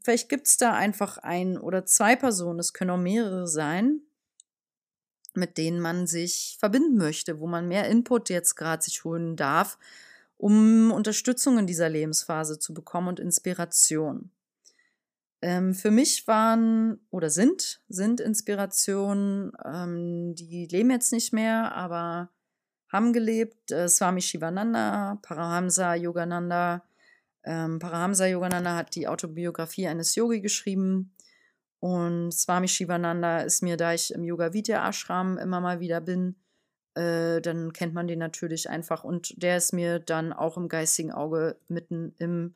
vielleicht 0.02 0.28
gibt 0.28 0.46
es 0.46 0.56
da 0.56 0.74
einfach 0.74 1.18
ein 1.18 1.58
oder 1.58 1.84
zwei 1.84 2.16
Personen, 2.16 2.58
es 2.58 2.72
können 2.72 2.90
auch 2.90 2.98
mehrere 2.98 3.46
sein, 3.48 4.00
mit 5.36 5.58
denen 5.58 5.80
man 5.80 6.06
sich 6.06 6.56
verbinden 6.60 6.96
möchte, 6.96 7.40
wo 7.40 7.46
man 7.46 7.68
mehr 7.68 7.88
Input 7.88 8.30
jetzt 8.30 8.54
gerade 8.54 8.82
sich 8.82 9.04
holen 9.04 9.36
darf, 9.36 9.78
um 10.36 10.90
Unterstützung 10.92 11.58
in 11.58 11.66
dieser 11.66 11.88
Lebensphase 11.88 12.58
zu 12.58 12.74
bekommen 12.74 13.08
und 13.08 13.20
Inspiration. 13.20 14.30
Ähm, 15.42 15.74
für 15.74 15.90
mich 15.90 16.26
waren 16.26 17.00
oder 17.10 17.28
sind, 17.30 17.82
sind 17.88 18.20
Inspirationen, 18.20 19.52
ähm, 19.64 20.34
die 20.34 20.66
leben 20.66 20.90
jetzt 20.90 21.12
nicht 21.12 21.32
mehr, 21.32 21.74
aber 21.74 22.30
haben 22.94 23.12
gelebt. 23.12 23.72
Äh, 23.72 23.88
Swami 23.88 24.22
Shivananda, 24.22 25.18
Parahamsa 25.20 25.96
Yogananda. 25.96 26.84
Ähm, 27.44 27.78
Parahamsa 27.78 28.26
Yogananda 28.26 28.76
hat 28.76 28.94
die 28.94 29.08
Autobiografie 29.08 29.88
eines 29.88 30.14
Yogi 30.14 30.40
geschrieben. 30.40 31.13
Und 31.84 32.32
Swami 32.32 32.66
Shivananda 32.66 33.40
ist 33.40 33.62
mir, 33.62 33.76
da 33.76 33.92
ich 33.92 34.14
im 34.14 34.24
Yoga 34.24 34.54
Vidya 34.54 34.88
Ashram 34.88 35.36
immer 35.36 35.60
mal 35.60 35.80
wieder 35.80 36.00
bin, 36.00 36.34
äh, 36.94 37.42
dann 37.42 37.74
kennt 37.74 37.92
man 37.92 38.06
den 38.06 38.20
natürlich 38.20 38.70
einfach. 38.70 39.04
Und 39.04 39.34
der 39.42 39.58
ist 39.58 39.74
mir 39.74 39.98
dann 39.98 40.32
auch 40.32 40.56
im 40.56 40.70
geistigen 40.70 41.12
Auge 41.12 41.58
mitten 41.68 42.14
im 42.16 42.54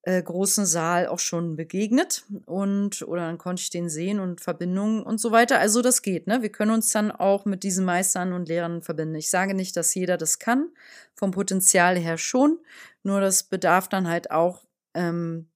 äh, 0.00 0.22
großen 0.22 0.64
Saal 0.64 1.08
auch 1.08 1.18
schon 1.18 1.56
begegnet. 1.56 2.24
Und, 2.46 3.02
oder 3.02 3.26
dann 3.26 3.36
konnte 3.36 3.60
ich 3.60 3.68
den 3.68 3.90
sehen 3.90 4.18
und 4.18 4.40
Verbindungen 4.40 5.02
und 5.02 5.20
so 5.20 5.30
weiter. 5.30 5.58
Also 5.58 5.82
das 5.82 6.00
geht, 6.00 6.26
ne? 6.26 6.40
Wir 6.40 6.50
können 6.50 6.70
uns 6.70 6.90
dann 6.90 7.10
auch 7.10 7.44
mit 7.44 7.62
diesen 7.62 7.84
Meistern 7.84 8.32
und 8.32 8.48
Lehrern 8.48 8.80
verbinden. 8.80 9.16
Ich 9.16 9.28
sage 9.28 9.52
nicht, 9.52 9.76
dass 9.76 9.94
jeder 9.94 10.16
das 10.16 10.38
kann, 10.38 10.70
vom 11.14 11.32
Potenzial 11.32 11.98
her 11.98 12.16
schon. 12.16 12.58
Nur 13.02 13.20
das 13.20 13.42
bedarf 13.42 13.90
dann 13.90 14.08
halt 14.08 14.30
auch 14.30 14.64
ähm, 14.94 15.50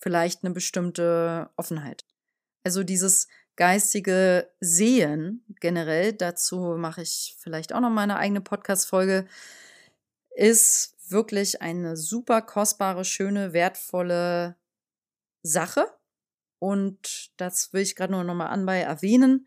vielleicht 0.00 0.42
eine 0.42 0.52
bestimmte 0.52 1.50
Offenheit. 1.54 2.04
Also 2.66 2.82
dieses 2.82 3.28
geistige 3.54 4.50
Sehen 4.58 5.44
generell, 5.60 6.12
dazu 6.12 6.74
mache 6.76 7.02
ich 7.02 7.36
vielleicht 7.38 7.72
auch 7.72 7.78
noch 7.78 7.90
mal 7.90 8.02
eine 8.02 8.16
eigene 8.16 8.40
Podcast-Folge, 8.40 9.28
ist 10.34 10.96
wirklich 11.08 11.62
eine 11.62 11.96
super 11.96 12.42
kostbare, 12.42 13.04
schöne, 13.04 13.52
wertvolle 13.52 14.56
Sache. 15.44 15.86
Und 16.58 17.30
das 17.36 17.72
will 17.72 17.82
ich 17.82 17.94
gerade 17.94 18.14
nur 18.14 18.24
noch 18.24 18.34
mal 18.34 18.48
anbei 18.48 18.80
erwähnen. 18.80 19.46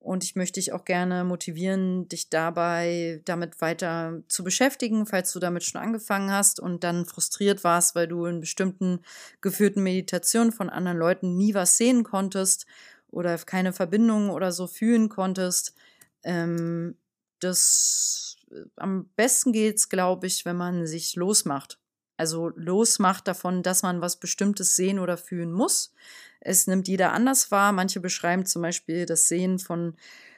Und 0.00 0.24
ich 0.24 0.34
möchte 0.34 0.58
dich 0.58 0.72
auch 0.72 0.86
gerne 0.86 1.24
motivieren, 1.24 2.08
dich 2.08 2.30
dabei 2.30 3.20
damit 3.26 3.60
weiter 3.60 4.22
zu 4.28 4.42
beschäftigen, 4.42 5.04
falls 5.04 5.30
du 5.32 5.40
damit 5.40 5.62
schon 5.62 5.80
angefangen 5.80 6.30
hast 6.32 6.58
und 6.58 6.84
dann 6.84 7.04
frustriert 7.04 7.64
warst, 7.64 7.94
weil 7.94 8.08
du 8.08 8.24
in 8.24 8.40
bestimmten 8.40 9.00
geführten 9.42 9.82
Meditationen 9.82 10.52
von 10.52 10.70
anderen 10.70 10.96
Leuten 10.96 11.36
nie 11.36 11.52
was 11.52 11.76
sehen 11.76 12.02
konntest 12.02 12.66
oder 13.10 13.36
keine 13.38 13.74
Verbindung 13.74 14.30
oder 14.30 14.52
so 14.52 14.66
fühlen 14.66 15.10
konntest. 15.10 15.74
Ähm, 16.22 16.96
das 17.40 18.36
äh, 18.50 18.64
am 18.76 19.10
besten 19.16 19.52
geht's, 19.52 19.88
glaube 19.88 20.26
ich, 20.26 20.44
wenn 20.44 20.56
man 20.56 20.86
sich 20.86 21.16
losmacht. 21.16 21.79
Also 22.20 22.50
losmacht 22.54 23.26
davon, 23.26 23.62
dass 23.62 23.82
man 23.82 24.02
was 24.02 24.20
Bestimmtes 24.20 24.76
sehen 24.76 24.98
oder 24.98 25.16
fühlen 25.16 25.52
muss. 25.52 25.94
Es 26.38 26.66
nimmt 26.66 26.86
jeder 26.86 27.14
anders 27.14 27.50
wahr. 27.50 27.72
Manche 27.72 27.98
beschreiben 27.98 28.44
zum 28.44 28.60
Beispiel 28.60 29.06
das 29.06 29.26
Sehen 29.26 29.58
von 29.58 29.96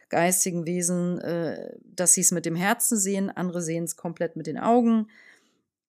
geistigen 0.09 0.65
Wesen, 0.65 1.19
äh, 1.19 1.75
dass 1.83 2.13
sie 2.13 2.21
es 2.21 2.31
mit 2.31 2.47
dem 2.47 2.55
Herzen 2.55 2.97
sehen, 2.97 3.31
andere 3.31 3.61
sehen 3.61 3.83
es 3.83 3.97
komplett 3.97 4.37
mit 4.37 4.47
den 4.47 4.61
Augen. 4.61 5.09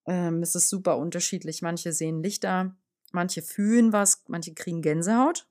Ähm, 0.08 0.42
es 0.42 0.56
ist 0.56 0.68
super 0.68 0.98
unterschiedlich. 0.98 1.62
Manche 1.62 1.94
sehen 1.94 2.24
Lichter, 2.24 2.76
manche 3.12 3.44
fühlen 3.44 3.94
was, 3.94 4.24
manche 4.28 4.56
kriegen 4.56 4.82
Gänsehaut. 4.82 5.46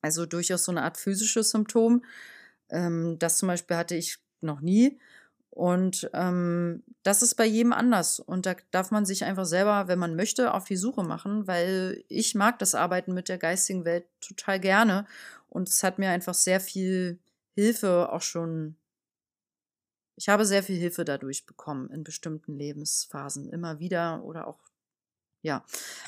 Also 0.00 0.24
durchaus 0.24 0.64
so 0.64 0.72
eine 0.72 0.84
Art 0.84 0.96
physisches 0.96 1.50
Symptom. 1.50 2.02
Ähm, 2.70 3.18
das 3.18 3.36
zum 3.36 3.48
Beispiel 3.48 3.76
hatte 3.76 3.94
ich 3.94 4.16
noch 4.40 4.62
nie. 4.62 4.98
Und 5.54 6.10
ähm, 6.14 6.82
das 7.04 7.22
ist 7.22 7.36
bei 7.36 7.44
jedem 7.44 7.72
anders. 7.72 8.18
Und 8.18 8.44
da 8.44 8.56
darf 8.72 8.90
man 8.90 9.06
sich 9.06 9.22
einfach 9.22 9.44
selber, 9.44 9.86
wenn 9.86 10.00
man 10.00 10.16
möchte, 10.16 10.52
auf 10.52 10.64
die 10.64 10.76
Suche 10.76 11.04
machen, 11.04 11.46
weil 11.46 12.02
ich 12.08 12.34
mag 12.34 12.58
das 12.58 12.74
Arbeiten 12.74 13.14
mit 13.14 13.28
der 13.28 13.38
geistigen 13.38 13.84
Welt 13.84 14.04
total 14.20 14.58
gerne. 14.58 15.06
Und 15.48 15.68
es 15.68 15.84
hat 15.84 16.00
mir 16.00 16.10
einfach 16.10 16.34
sehr 16.34 16.58
viel 16.58 17.20
Hilfe 17.54 18.10
auch 18.10 18.20
schon. 18.20 18.74
Ich 20.16 20.28
habe 20.28 20.44
sehr 20.44 20.64
viel 20.64 20.76
Hilfe 20.76 21.04
dadurch 21.04 21.46
bekommen 21.46 21.88
in 21.90 22.02
bestimmten 22.02 22.58
Lebensphasen. 22.58 23.48
Immer 23.48 23.78
wieder 23.78 24.24
oder 24.24 24.48
auch, 24.48 24.58
ja. 25.44 25.62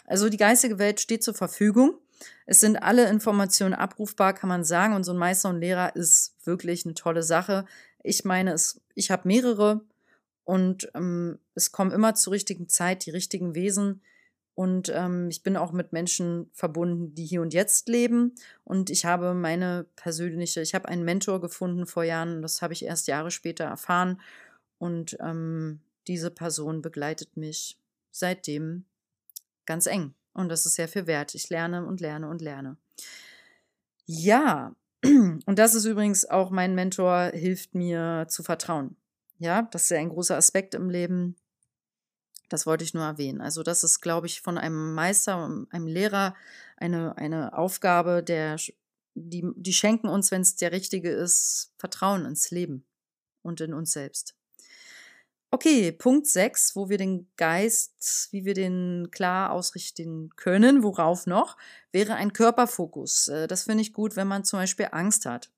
Also 0.06 0.28
die 0.28 0.38
geistige 0.38 0.78
Welt 0.78 0.98
steht 0.98 1.22
zur 1.22 1.34
Verfügung. 1.34 1.98
Es 2.46 2.60
sind 2.60 2.76
alle 2.76 3.08
Informationen 3.08 3.74
abrufbar, 3.74 4.32
kann 4.32 4.48
man 4.48 4.64
sagen. 4.64 4.94
Und 4.94 5.04
so 5.04 5.12
ein 5.12 5.18
Meister 5.18 5.50
und 5.50 5.60
Lehrer 5.60 5.94
ist 5.94 6.34
wirklich 6.44 6.86
eine 6.86 6.94
tolle 6.94 7.22
Sache. 7.22 7.66
Ich 8.02 8.24
meine, 8.24 8.52
es, 8.52 8.80
ich 8.94 9.10
habe 9.10 9.28
mehrere 9.28 9.82
und 10.44 10.90
ähm, 10.94 11.38
es 11.54 11.70
kommen 11.70 11.92
immer 11.92 12.14
zur 12.14 12.32
richtigen 12.32 12.68
Zeit 12.68 13.04
die 13.04 13.10
richtigen 13.10 13.54
Wesen. 13.54 14.00
Und 14.54 14.90
ähm, 14.94 15.28
ich 15.28 15.42
bin 15.42 15.58
auch 15.58 15.72
mit 15.72 15.92
Menschen 15.92 16.48
verbunden, 16.54 17.14
die 17.14 17.26
hier 17.26 17.42
und 17.42 17.52
jetzt 17.52 17.90
leben. 17.90 18.34
Und 18.64 18.88
ich 18.88 19.04
habe 19.04 19.34
meine 19.34 19.84
persönliche, 19.96 20.62
ich 20.62 20.74
habe 20.74 20.88
einen 20.88 21.04
Mentor 21.04 21.42
gefunden 21.42 21.84
vor 21.84 22.04
Jahren, 22.04 22.40
das 22.40 22.62
habe 22.62 22.72
ich 22.72 22.86
erst 22.86 23.06
Jahre 23.06 23.30
später 23.30 23.64
erfahren. 23.64 24.18
Und 24.78 25.18
ähm, 25.20 25.80
diese 26.06 26.30
Person 26.30 26.80
begleitet 26.80 27.36
mich 27.36 27.78
seitdem 28.12 28.86
ganz 29.66 29.86
eng. 29.86 30.14
Und 30.32 30.48
das 30.48 30.66
ist 30.66 30.74
sehr 30.74 30.88
viel 30.88 31.06
wert. 31.06 31.34
Ich 31.34 31.48
lerne 31.48 31.86
und 31.86 32.00
lerne 32.00 32.28
und 32.28 32.42
lerne. 32.42 32.76
Ja, 34.04 34.74
und 35.04 35.58
das 35.58 35.74
ist 35.74 35.84
übrigens 35.84 36.24
auch 36.24 36.50
mein 36.50 36.74
Mentor, 36.74 37.30
hilft 37.32 37.74
mir 37.74 38.26
zu 38.28 38.42
vertrauen. 38.42 38.96
Ja, 39.38 39.62
das 39.62 39.84
ist 39.84 39.90
ja 39.90 39.98
ein 39.98 40.08
großer 40.08 40.36
Aspekt 40.36 40.74
im 40.74 40.88
Leben. 40.88 41.36
Das 42.48 42.66
wollte 42.66 42.84
ich 42.84 42.94
nur 42.94 43.04
erwähnen. 43.04 43.40
Also, 43.40 43.62
das 43.62 43.82
ist, 43.82 44.00
glaube 44.00 44.28
ich, 44.28 44.40
von 44.40 44.56
einem 44.56 44.94
Meister, 44.94 45.66
einem 45.70 45.86
Lehrer 45.86 46.34
eine, 46.76 47.18
eine 47.18 47.56
Aufgabe, 47.58 48.22
der, 48.22 48.56
die, 49.14 49.44
die 49.56 49.72
schenken 49.72 50.08
uns, 50.08 50.30
wenn 50.30 50.42
es 50.42 50.56
der 50.56 50.72
richtige 50.72 51.10
ist, 51.10 51.72
Vertrauen 51.78 52.24
ins 52.24 52.50
Leben 52.50 52.84
und 53.42 53.60
in 53.60 53.74
uns 53.74 53.92
selbst. 53.92 54.35
Okay, 55.52 55.92
Punkt 55.92 56.26
6, 56.26 56.74
wo 56.74 56.88
wir 56.88 56.98
den 56.98 57.30
Geist, 57.36 58.28
wie 58.32 58.44
wir 58.44 58.54
den 58.54 59.08
klar 59.12 59.52
ausrichten 59.52 60.30
können, 60.36 60.82
worauf 60.82 61.26
noch, 61.26 61.56
wäre 61.92 62.14
ein 62.14 62.32
Körperfokus. 62.32 63.28
Äh, 63.28 63.46
das 63.46 63.62
finde 63.62 63.82
ich 63.82 63.92
gut, 63.92 64.16
wenn 64.16 64.26
man 64.26 64.44
zum 64.44 64.58
Beispiel 64.58 64.88
Angst 64.90 65.24
hat. 65.24 65.50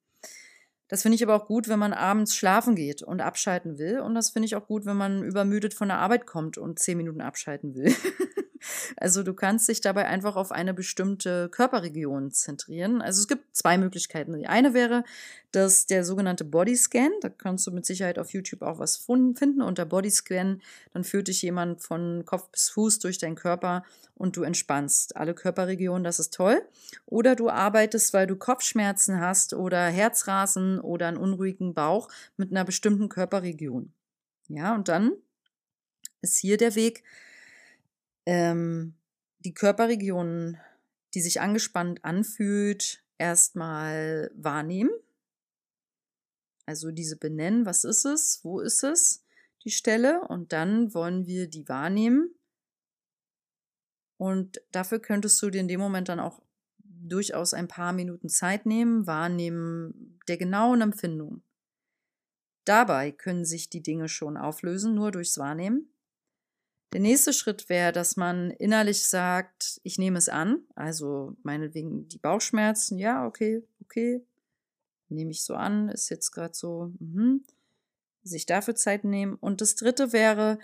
Das 0.88 1.02
finde 1.02 1.16
ich 1.16 1.22
aber 1.22 1.34
auch 1.34 1.46
gut, 1.46 1.68
wenn 1.68 1.78
man 1.78 1.92
abends 1.92 2.34
schlafen 2.34 2.74
geht 2.74 3.02
und 3.02 3.20
abschalten 3.20 3.78
will. 3.78 4.00
Und 4.00 4.14
das 4.14 4.30
finde 4.30 4.46
ich 4.46 4.56
auch 4.56 4.66
gut, 4.66 4.86
wenn 4.86 4.96
man 4.96 5.22
übermüdet 5.22 5.74
von 5.74 5.88
der 5.88 5.98
Arbeit 5.98 6.26
kommt 6.26 6.58
und 6.58 6.78
zehn 6.78 6.96
Minuten 6.96 7.20
abschalten 7.20 7.74
will. 7.74 7.94
Also 8.96 9.22
du 9.22 9.34
kannst 9.34 9.68
dich 9.68 9.80
dabei 9.80 10.06
einfach 10.06 10.36
auf 10.36 10.52
eine 10.52 10.74
bestimmte 10.74 11.48
Körperregion 11.48 12.30
zentrieren. 12.30 13.00
Also 13.00 13.20
es 13.20 13.28
gibt 13.28 13.56
zwei 13.56 13.78
Möglichkeiten. 13.78 14.36
Die 14.38 14.46
eine 14.46 14.74
wäre, 14.74 15.04
dass 15.52 15.86
der 15.86 16.04
sogenannte 16.04 16.44
Bodyscan, 16.44 17.10
da 17.20 17.28
kannst 17.28 17.66
du 17.66 17.70
mit 17.70 17.86
Sicherheit 17.86 18.18
auf 18.18 18.32
YouTube 18.32 18.62
auch 18.62 18.78
was 18.78 18.96
finden 18.96 19.62
unter 19.62 19.86
Bodyscan, 19.86 20.60
dann 20.92 21.04
führt 21.04 21.28
dich 21.28 21.42
jemand 21.42 21.82
von 21.82 22.24
Kopf 22.26 22.48
bis 22.50 22.68
Fuß 22.70 22.98
durch 22.98 23.18
deinen 23.18 23.36
Körper 23.36 23.84
und 24.14 24.36
du 24.36 24.42
entspannst 24.42 25.16
alle 25.16 25.34
Körperregionen, 25.34 26.04
das 26.04 26.18
ist 26.18 26.34
toll. 26.34 26.60
Oder 27.06 27.36
du 27.36 27.48
arbeitest, 27.48 28.12
weil 28.12 28.26
du 28.26 28.36
Kopfschmerzen 28.36 29.20
hast 29.20 29.54
oder 29.54 29.86
Herzrasen 29.86 30.80
oder 30.80 31.08
einen 31.08 31.16
unruhigen 31.16 31.72
Bauch 31.72 32.08
mit 32.36 32.50
einer 32.50 32.64
bestimmten 32.64 33.08
Körperregion. 33.08 33.92
Ja, 34.48 34.74
und 34.74 34.88
dann 34.88 35.12
ist 36.20 36.38
hier 36.38 36.56
der 36.56 36.74
Weg, 36.74 37.04
ähm, 38.28 38.94
die 39.38 39.54
Körperregionen, 39.54 40.58
die 41.14 41.22
sich 41.22 41.40
angespannt 41.40 42.04
anfühlt, 42.04 43.02
erstmal 43.16 44.30
wahrnehmen. 44.34 44.90
Also 46.66 46.90
diese 46.90 47.16
benennen, 47.16 47.64
was 47.64 47.84
ist 47.84 48.04
es, 48.04 48.40
wo 48.44 48.60
ist 48.60 48.84
es, 48.84 49.24
die 49.64 49.70
Stelle, 49.70 50.20
und 50.28 50.52
dann 50.52 50.92
wollen 50.92 51.24
wir 51.24 51.48
die 51.48 51.66
wahrnehmen. 51.70 52.34
Und 54.18 54.60
dafür 54.72 55.00
könntest 55.00 55.40
du 55.40 55.48
dir 55.48 55.62
in 55.62 55.68
dem 55.68 55.80
Moment 55.80 56.10
dann 56.10 56.20
auch 56.20 56.42
durchaus 56.76 57.54
ein 57.54 57.66
paar 57.66 57.94
Minuten 57.94 58.28
Zeit 58.28 58.66
nehmen, 58.66 59.06
wahrnehmen 59.06 60.20
der 60.28 60.36
genauen 60.36 60.82
Empfindung. 60.82 61.42
Dabei 62.66 63.10
können 63.10 63.46
sich 63.46 63.70
die 63.70 63.82
Dinge 63.82 64.10
schon 64.10 64.36
auflösen, 64.36 64.94
nur 64.94 65.12
durchs 65.12 65.38
Wahrnehmen. 65.38 65.88
Der 66.92 67.00
nächste 67.00 67.34
Schritt 67.34 67.68
wäre, 67.68 67.92
dass 67.92 68.16
man 68.16 68.50
innerlich 68.50 69.02
sagt, 69.06 69.78
ich 69.82 69.98
nehme 69.98 70.18
es 70.18 70.30
an, 70.30 70.62
also 70.74 71.36
meinetwegen 71.42 72.08
die 72.08 72.18
Bauchschmerzen, 72.18 72.98
ja, 72.98 73.26
okay, 73.26 73.62
okay, 73.82 74.24
nehme 75.10 75.30
ich 75.30 75.42
so 75.42 75.54
an, 75.54 75.90
ist 75.90 76.08
jetzt 76.08 76.30
gerade 76.30 76.54
so, 76.54 76.92
mh, 76.98 77.40
sich 78.22 78.46
dafür 78.46 78.74
Zeit 78.74 79.04
nehmen. 79.04 79.34
Und 79.34 79.60
das 79.60 79.74
dritte 79.74 80.12
wäre, 80.12 80.58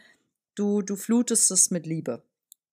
du, 0.55 0.83
du 0.83 0.97
flutest 0.97 1.51
es 1.51 1.71
mit 1.71 1.87
Liebe. 1.87 2.23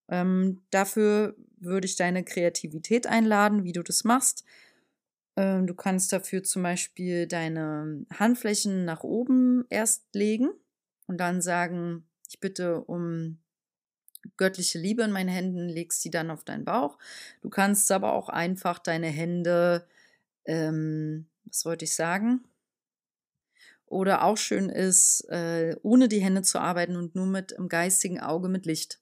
Ähm, 0.08 0.62
dafür 0.72 1.36
würde 1.58 1.86
ich 1.86 1.96
deine 1.96 2.24
Kreativität 2.24 3.08
einladen, 3.08 3.64
wie 3.64 3.72
du 3.74 3.84
das 3.84 4.04
machst. 4.04 4.44
Ähm, 5.36 5.68
du 5.68 5.74
kannst 5.74 6.12
dafür 6.12 6.44
zum 6.44 6.64
Beispiel 6.64 7.28
deine 7.28 8.06
Handflächen 8.14 8.86
nach 8.86 9.04
oben 9.04 9.66
erst 9.70 10.04
legen 10.14 10.50
und 11.08 11.18
dann 11.18 11.42
sagen, 11.42 12.06
ich 12.28 12.40
bitte 12.40 12.82
um 12.82 13.38
göttliche 14.38 14.80
Liebe 14.80 15.04
in 15.04 15.12
meinen 15.12 15.30
Händen, 15.30 15.70
legst 15.70 16.02
sie 16.02 16.10
dann 16.10 16.32
auf 16.32 16.44
deinen 16.44 16.66
Bauch. 16.66 16.98
Du 17.42 17.50
kannst 17.50 17.92
aber 17.92 18.14
auch 18.14 18.30
einfach 18.30 18.80
deine 18.80 19.08
Hände, 19.08 19.88
ähm, 20.46 21.28
was 21.46 21.66
wollte 21.66 21.86
ich 21.86 21.96
sagen? 21.96 22.44
Oder 23.86 24.24
auch 24.24 24.38
schön 24.38 24.70
ist, 24.70 25.28
äh, 25.30 25.76
ohne 25.84 26.08
die 26.08 26.22
Hände 26.22 26.44
zu 26.44 26.60
arbeiten 26.60 26.96
und 26.96 27.16
nur 27.16 27.26
mit 27.26 27.52
im 27.52 27.68
geistigen 27.68 28.20
Auge 28.20 28.48
mit 28.48 28.66
Licht. 28.66 29.02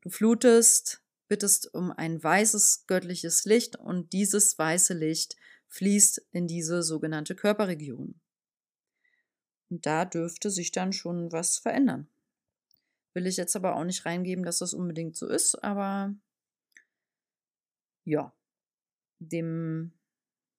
Du 0.00 0.10
flutest, 0.10 1.02
bittest 1.28 1.74
um 1.74 1.90
ein 1.90 2.22
weißes 2.22 2.84
göttliches 2.86 3.44
Licht 3.44 3.76
und 3.76 4.12
dieses 4.12 4.58
weiße 4.58 4.94
Licht 4.94 5.36
fließt 5.68 6.24
in 6.32 6.46
diese 6.46 6.82
sogenannte 6.82 7.34
Körperregion. 7.34 8.14
Und 9.68 9.84
da 9.84 10.04
dürfte 10.04 10.50
sich 10.50 10.70
dann 10.72 10.92
schon 10.92 11.32
was 11.32 11.58
verändern. 11.58 12.08
Will 13.16 13.26
ich 13.26 13.38
jetzt 13.38 13.56
aber 13.56 13.76
auch 13.76 13.84
nicht 13.84 14.04
reingeben, 14.04 14.44
dass 14.44 14.58
das 14.58 14.74
unbedingt 14.74 15.16
so 15.16 15.26
ist, 15.26 15.54
aber 15.64 16.14
ja, 18.04 18.36
dem 19.20 19.92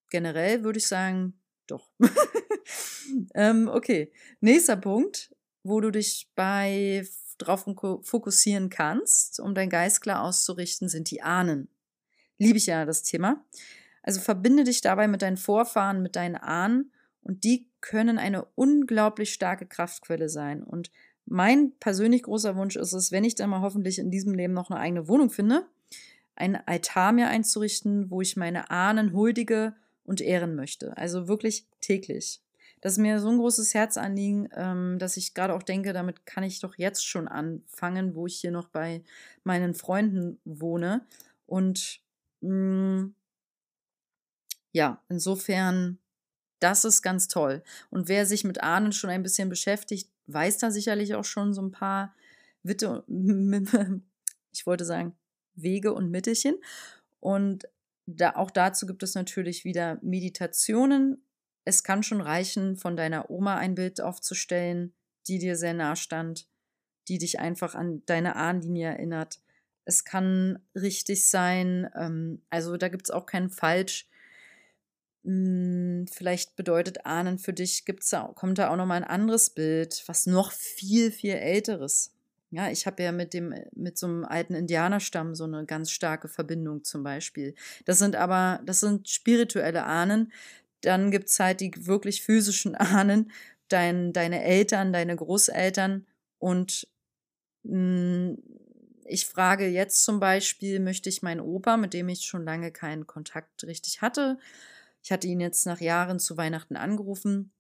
generell 0.09 0.63
würde 0.63 0.79
ich 0.79 0.87
sagen, 0.87 1.39
doch. 1.67 1.87
ähm, 3.35 3.67
okay, 3.71 4.11
nächster 4.39 4.75
Punkt, 4.75 5.35
wo 5.61 5.81
du 5.81 5.91
dich 5.91 6.31
bei 6.33 7.07
drauf 7.37 7.65
fokussieren 8.01 8.71
kannst, 8.71 9.39
um 9.39 9.53
dein 9.53 9.69
Geist 9.69 10.01
klar 10.01 10.23
auszurichten, 10.23 10.89
sind 10.89 11.11
die 11.11 11.21
Ahnen. 11.21 11.69
Liebe 12.39 12.57
ich 12.57 12.65
ja 12.65 12.85
das 12.85 13.03
Thema. 13.03 13.45
Also 14.01 14.19
verbinde 14.19 14.63
dich 14.63 14.81
dabei 14.81 15.07
mit 15.07 15.21
deinen 15.21 15.37
Vorfahren, 15.37 16.01
mit 16.01 16.15
deinen 16.15 16.37
Ahnen 16.37 16.91
und 17.21 17.43
die 17.43 17.69
können 17.81 18.17
eine 18.17 18.45
unglaublich 18.55 19.31
starke 19.31 19.67
Kraftquelle 19.67 20.27
sein. 20.27 20.63
Und 20.63 20.89
mein 21.27 21.73
persönlich 21.79 22.23
großer 22.23 22.55
Wunsch 22.55 22.75
ist 22.75 22.93
es, 22.93 23.11
wenn 23.11 23.23
ich 23.23 23.35
dann 23.35 23.49
mal 23.49 23.61
hoffentlich 23.61 23.99
in 23.99 24.11
diesem 24.11 24.33
Leben 24.33 24.53
noch 24.53 24.71
eine 24.71 24.79
eigene 24.79 25.07
Wohnung 25.07 25.29
finde, 25.29 25.65
ein 26.35 26.55
Altar 26.67 27.11
mir 27.11 27.27
einzurichten, 27.27 28.09
wo 28.09 28.21
ich 28.21 28.37
meine 28.37 28.69
Ahnen 28.71 29.13
huldige 29.13 29.75
und 30.03 30.21
ehren 30.21 30.55
möchte. 30.55 30.95
Also 30.95 31.27
wirklich 31.27 31.65
täglich. 31.81 32.41
Das 32.81 32.93
ist 32.93 32.99
mir 32.99 33.19
so 33.19 33.29
ein 33.29 33.39
großes 33.39 33.73
Herzanliegen, 33.73 34.49
ähm, 34.55 34.99
dass 34.99 35.17
ich 35.17 35.33
gerade 35.33 35.53
auch 35.53 35.63
denke, 35.63 35.93
damit 35.93 36.25
kann 36.25 36.43
ich 36.43 36.59
doch 36.59 36.77
jetzt 36.77 37.05
schon 37.05 37.27
anfangen, 37.27 38.15
wo 38.15 38.27
ich 38.27 38.39
hier 38.39 38.51
noch 38.51 38.69
bei 38.69 39.03
meinen 39.43 39.73
Freunden 39.73 40.39
wohne. 40.45 41.05
Und 41.47 41.99
mh, 42.41 43.01
mm, 43.01 43.15
ja, 44.73 45.01
insofern, 45.09 45.97
das 46.59 46.85
ist 46.85 47.01
ganz 47.01 47.27
toll. 47.27 47.63
Und 47.89 48.07
wer 48.07 48.25
sich 48.25 48.43
mit 48.43 48.63
Ahnen 48.63 48.91
schon 48.91 49.09
ein 49.09 49.23
bisschen 49.23 49.49
beschäftigt, 49.49 50.09
weiß 50.27 50.57
da 50.57 50.71
sicherlich 50.71 51.15
auch 51.15 51.25
schon 51.25 51.53
so 51.53 51.61
ein 51.61 51.71
paar 51.71 52.15
Witte, 52.63 53.03
ich 54.51 54.65
wollte 54.65 54.85
sagen, 54.85 55.15
Wege 55.55 55.93
und 55.93 56.11
Mittelchen. 56.11 56.55
Und 57.19 57.67
da, 58.05 58.35
auch 58.35 58.51
dazu 58.51 58.85
gibt 58.85 59.03
es 59.03 59.15
natürlich 59.15 59.65
wieder 59.65 59.99
Meditationen. 60.01 61.23
Es 61.65 61.83
kann 61.83 62.03
schon 62.03 62.21
reichen, 62.21 62.77
von 62.77 62.95
deiner 62.95 63.29
Oma 63.29 63.57
ein 63.57 63.75
Bild 63.75 63.99
aufzustellen, 64.01 64.93
die 65.27 65.39
dir 65.39 65.55
sehr 65.57 65.73
nah 65.73 65.95
stand, 65.95 66.47
die 67.07 67.17
dich 67.17 67.39
einfach 67.39 67.75
an 67.75 68.03
deine 68.05 68.35
Ahnenlinie 68.35 68.87
erinnert. 68.87 69.41
Es 69.83 70.03
kann 70.03 70.59
richtig 70.75 71.27
sein, 71.27 71.89
ähm, 71.95 72.41
also 72.49 72.77
da 72.77 72.89
gibt 72.89 73.07
es 73.07 73.11
auch 73.11 73.25
kein 73.25 73.49
Falsch. 73.49 74.07
Hm, 75.27 76.05
vielleicht 76.09 76.55
bedeutet 76.55 77.05
Ahnen 77.05 77.37
für 77.37 77.51
dich, 77.51 77.83
gibt's 77.83 78.09
da, 78.11 78.31
kommt 78.33 78.59
da 78.59 78.69
auch 78.69 78.77
nochmal 78.77 79.03
ein 79.03 79.09
anderes 79.09 79.49
Bild, 79.49 80.01
was 80.05 80.25
noch 80.25 80.53
viel, 80.53 81.11
viel 81.11 81.33
älteres. 81.33 82.13
Ja, 82.49 82.69
ich 82.69 82.87
habe 82.87 83.03
ja 83.03 83.11
mit 83.11 83.33
dem, 83.33 83.53
mit 83.75 83.97
so 83.97 84.07
einem 84.07 84.23
alten 84.23 84.53
Indianerstamm 84.53 85.35
so 85.35 85.43
eine 85.43 85.65
ganz 85.65 85.91
starke 85.91 86.29
Verbindung 86.29 86.85
zum 86.85 87.03
Beispiel. 87.03 87.55
Das 87.83 87.99
sind 87.99 88.15
aber, 88.15 88.61
das 88.65 88.79
sind 88.79 89.09
spirituelle 89.09 89.83
Ahnen. 89.83 90.31
Dann 90.79 91.11
gibt 91.11 91.27
es 91.27 91.41
halt 91.41 91.59
die 91.59 91.73
wirklich 91.75 92.21
physischen 92.23 92.75
Ahnen, 92.77 93.29
dein, 93.67 94.13
deine 94.13 94.41
Eltern, 94.43 94.93
deine 94.93 95.17
Großeltern 95.17 96.05
und 96.39 96.87
mh, 97.63 97.73
hm, 97.73 98.43
ich 99.09 99.25
frage 99.25 99.67
jetzt 99.67 100.03
zum 100.03 100.19
Beispiel, 100.19 100.79
möchte 100.79 101.09
ich 101.09 101.21
meinen 101.21 101.39
Opa, 101.41 101.77
mit 101.77 101.93
dem 101.93 102.09
ich 102.09 102.25
schon 102.25 102.43
lange 102.43 102.71
keinen 102.71 103.07
Kontakt 103.07 103.63
richtig 103.63 104.01
hatte, 104.01 104.37
ich 105.07 105.11
hatte 105.13 105.27
ihn 105.27 105.39
jetzt 105.39 105.65
nach 105.65 105.79
Jahren 105.79 106.19
zu 106.19 106.35
Weihnachten 106.35 106.75
angerufen, 106.75 107.53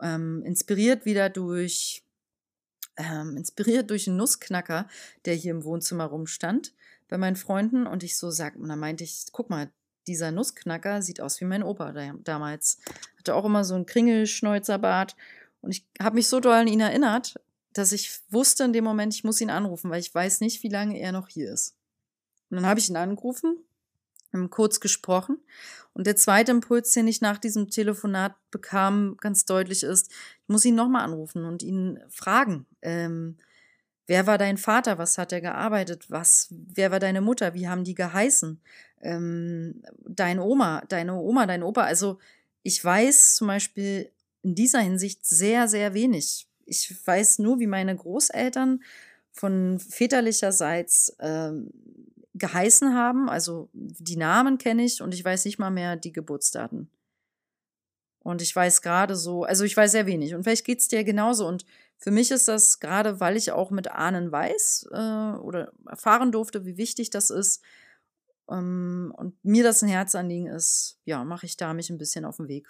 ähm, 0.00 0.40
inspiriert 0.44 1.04
wieder 1.04 1.30
durch, 1.30 2.04
ähm, 2.96 3.36
inspiriert 3.36 3.90
durch 3.90 4.06
einen 4.06 4.18
Nussknacker, 4.18 4.86
der 5.24 5.34
hier 5.34 5.50
im 5.50 5.64
Wohnzimmer 5.64 6.04
rumstand 6.04 6.72
bei 7.08 7.18
meinen 7.18 7.34
Freunden 7.34 7.88
und 7.88 8.04
ich 8.04 8.16
so 8.16 8.30
sag, 8.30 8.54
und 8.54 8.68
dann 8.68 8.78
meinte 8.78 9.02
ich, 9.02 9.24
guck 9.32 9.50
mal, 9.50 9.72
dieser 10.06 10.30
Nussknacker 10.30 11.02
sieht 11.02 11.20
aus 11.20 11.40
wie 11.40 11.44
mein 11.44 11.64
Opa 11.64 11.92
damals. 12.22 12.78
Hatte 13.18 13.34
auch 13.34 13.46
immer 13.46 13.64
so 13.64 13.74
einen 13.74 13.86
Kringelschnäuzerbart 13.86 15.16
und 15.60 15.72
ich 15.72 15.84
habe 16.00 16.14
mich 16.14 16.28
so 16.28 16.38
doll 16.38 16.54
an 16.54 16.68
ihn 16.68 16.78
erinnert, 16.78 17.34
dass 17.72 17.90
ich 17.90 18.20
wusste 18.30 18.62
in 18.62 18.72
dem 18.72 18.84
Moment, 18.84 19.12
ich 19.12 19.24
muss 19.24 19.40
ihn 19.40 19.50
anrufen, 19.50 19.90
weil 19.90 19.98
ich 19.98 20.14
weiß 20.14 20.40
nicht, 20.40 20.62
wie 20.62 20.68
lange 20.68 21.00
er 21.00 21.10
noch 21.10 21.26
hier 21.26 21.52
ist. 21.52 21.74
Und 22.48 22.58
dann 22.58 22.66
habe 22.66 22.78
ich 22.78 22.88
ihn 22.88 22.96
angerufen, 22.96 23.56
kurz 24.50 24.80
gesprochen. 24.80 25.38
Und 25.94 26.06
der 26.06 26.16
zweite 26.16 26.52
Impuls, 26.52 26.92
den 26.92 27.06
ich 27.06 27.20
nach 27.20 27.38
diesem 27.38 27.68
Telefonat 27.68 28.34
bekam, 28.50 29.16
ganz 29.20 29.44
deutlich 29.44 29.82
ist, 29.82 30.10
ich 30.10 30.48
muss 30.48 30.64
ihn 30.64 30.74
nochmal 30.74 31.04
anrufen 31.04 31.44
und 31.44 31.62
ihn 31.62 32.00
fragen. 32.08 32.66
Ähm, 32.80 33.36
wer 34.06 34.26
war 34.26 34.38
dein 34.38 34.56
Vater? 34.56 34.98
Was 34.98 35.18
hat 35.18 35.32
er 35.32 35.40
gearbeitet? 35.40 36.10
Was, 36.10 36.48
wer 36.50 36.90
war 36.90 36.98
deine 36.98 37.20
Mutter? 37.20 37.54
Wie 37.54 37.68
haben 37.68 37.84
die 37.84 37.94
geheißen? 37.94 38.60
Ähm, 39.02 39.82
deine 40.06 40.42
Oma, 40.42 40.82
deine 40.88 41.14
Oma, 41.14 41.46
dein 41.46 41.62
Opa. 41.62 41.82
Also 41.82 42.18
ich 42.62 42.82
weiß 42.82 43.34
zum 43.34 43.48
Beispiel 43.48 44.10
in 44.42 44.54
dieser 44.54 44.80
Hinsicht 44.80 45.26
sehr, 45.26 45.68
sehr 45.68 45.94
wenig. 45.94 46.48
Ich 46.64 47.06
weiß 47.06 47.38
nur, 47.40 47.58
wie 47.60 47.66
meine 47.66 47.94
Großeltern 47.94 48.82
von 49.32 49.78
väterlicherseits 49.78 51.16
ähm, 51.20 51.70
geheißen 52.42 52.94
haben. 52.94 53.30
Also 53.30 53.70
die 53.72 54.16
Namen 54.16 54.58
kenne 54.58 54.84
ich 54.84 55.00
und 55.00 55.14
ich 55.14 55.24
weiß 55.24 55.44
nicht 55.44 55.60
mal 55.60 55.70
mehr 55.70 55.94
die 55.96 56.12
Geburtsdaten. 56.12 56.90
Und 58.18 58.42
ich 58.42 58.54
weiß 58.54 58.82
gerade 58.82 59.14
so, 59.14 59.44
also 59.44 59.64
ich 59.64 59.76
weiß 59.76 59.92
sehr 59.92 60.06
wenig. 60.06 60.34
Und 60.34 60.42
vielleicht 60.42 60.64
geht 60.64 60.80
es 60.80 60.88
dir 60.88 61.04
genauso. 61.04 61.46
Und 61.46 61.64
für 61.98 62.10
mich 62.10 62.32
ist 62.32 62.48
das 62.48 62.80
gerade, 62.80 63.20
weil 63.20 63.36
ich 63.36 63.52
auch 63.52 63.70
mit 63.70 63.92
Ahnen 63.92 64.32
weiß 64.32 64.88
äh, 64.90 65.38
oder 65.38 65.72
erfahren 65.86 66.32
durfte, 66.32 66.66
wie 66.66 66.76
wichtig 66.76 67.10
das 67.10 67.30
ist 67.30 67.62
ähm, 68.50 69.14
und 69.16 69.44
mir 69.44 69.62
das 69.62 69.82
ein 69.82 69.88
Herzanliegen 69.88 70.48
ist, 70.48 70.98
ja, 71.04 71.24
mache 71.24 71.46
ich 71.46 71.56
da 71.56 71.74
mich 71.74 71.90
ein 71.90 71.98
bisschen 71.98 72.24
auf 72.24 72.38
den 72.38 72.48
Weg 72.48 72.68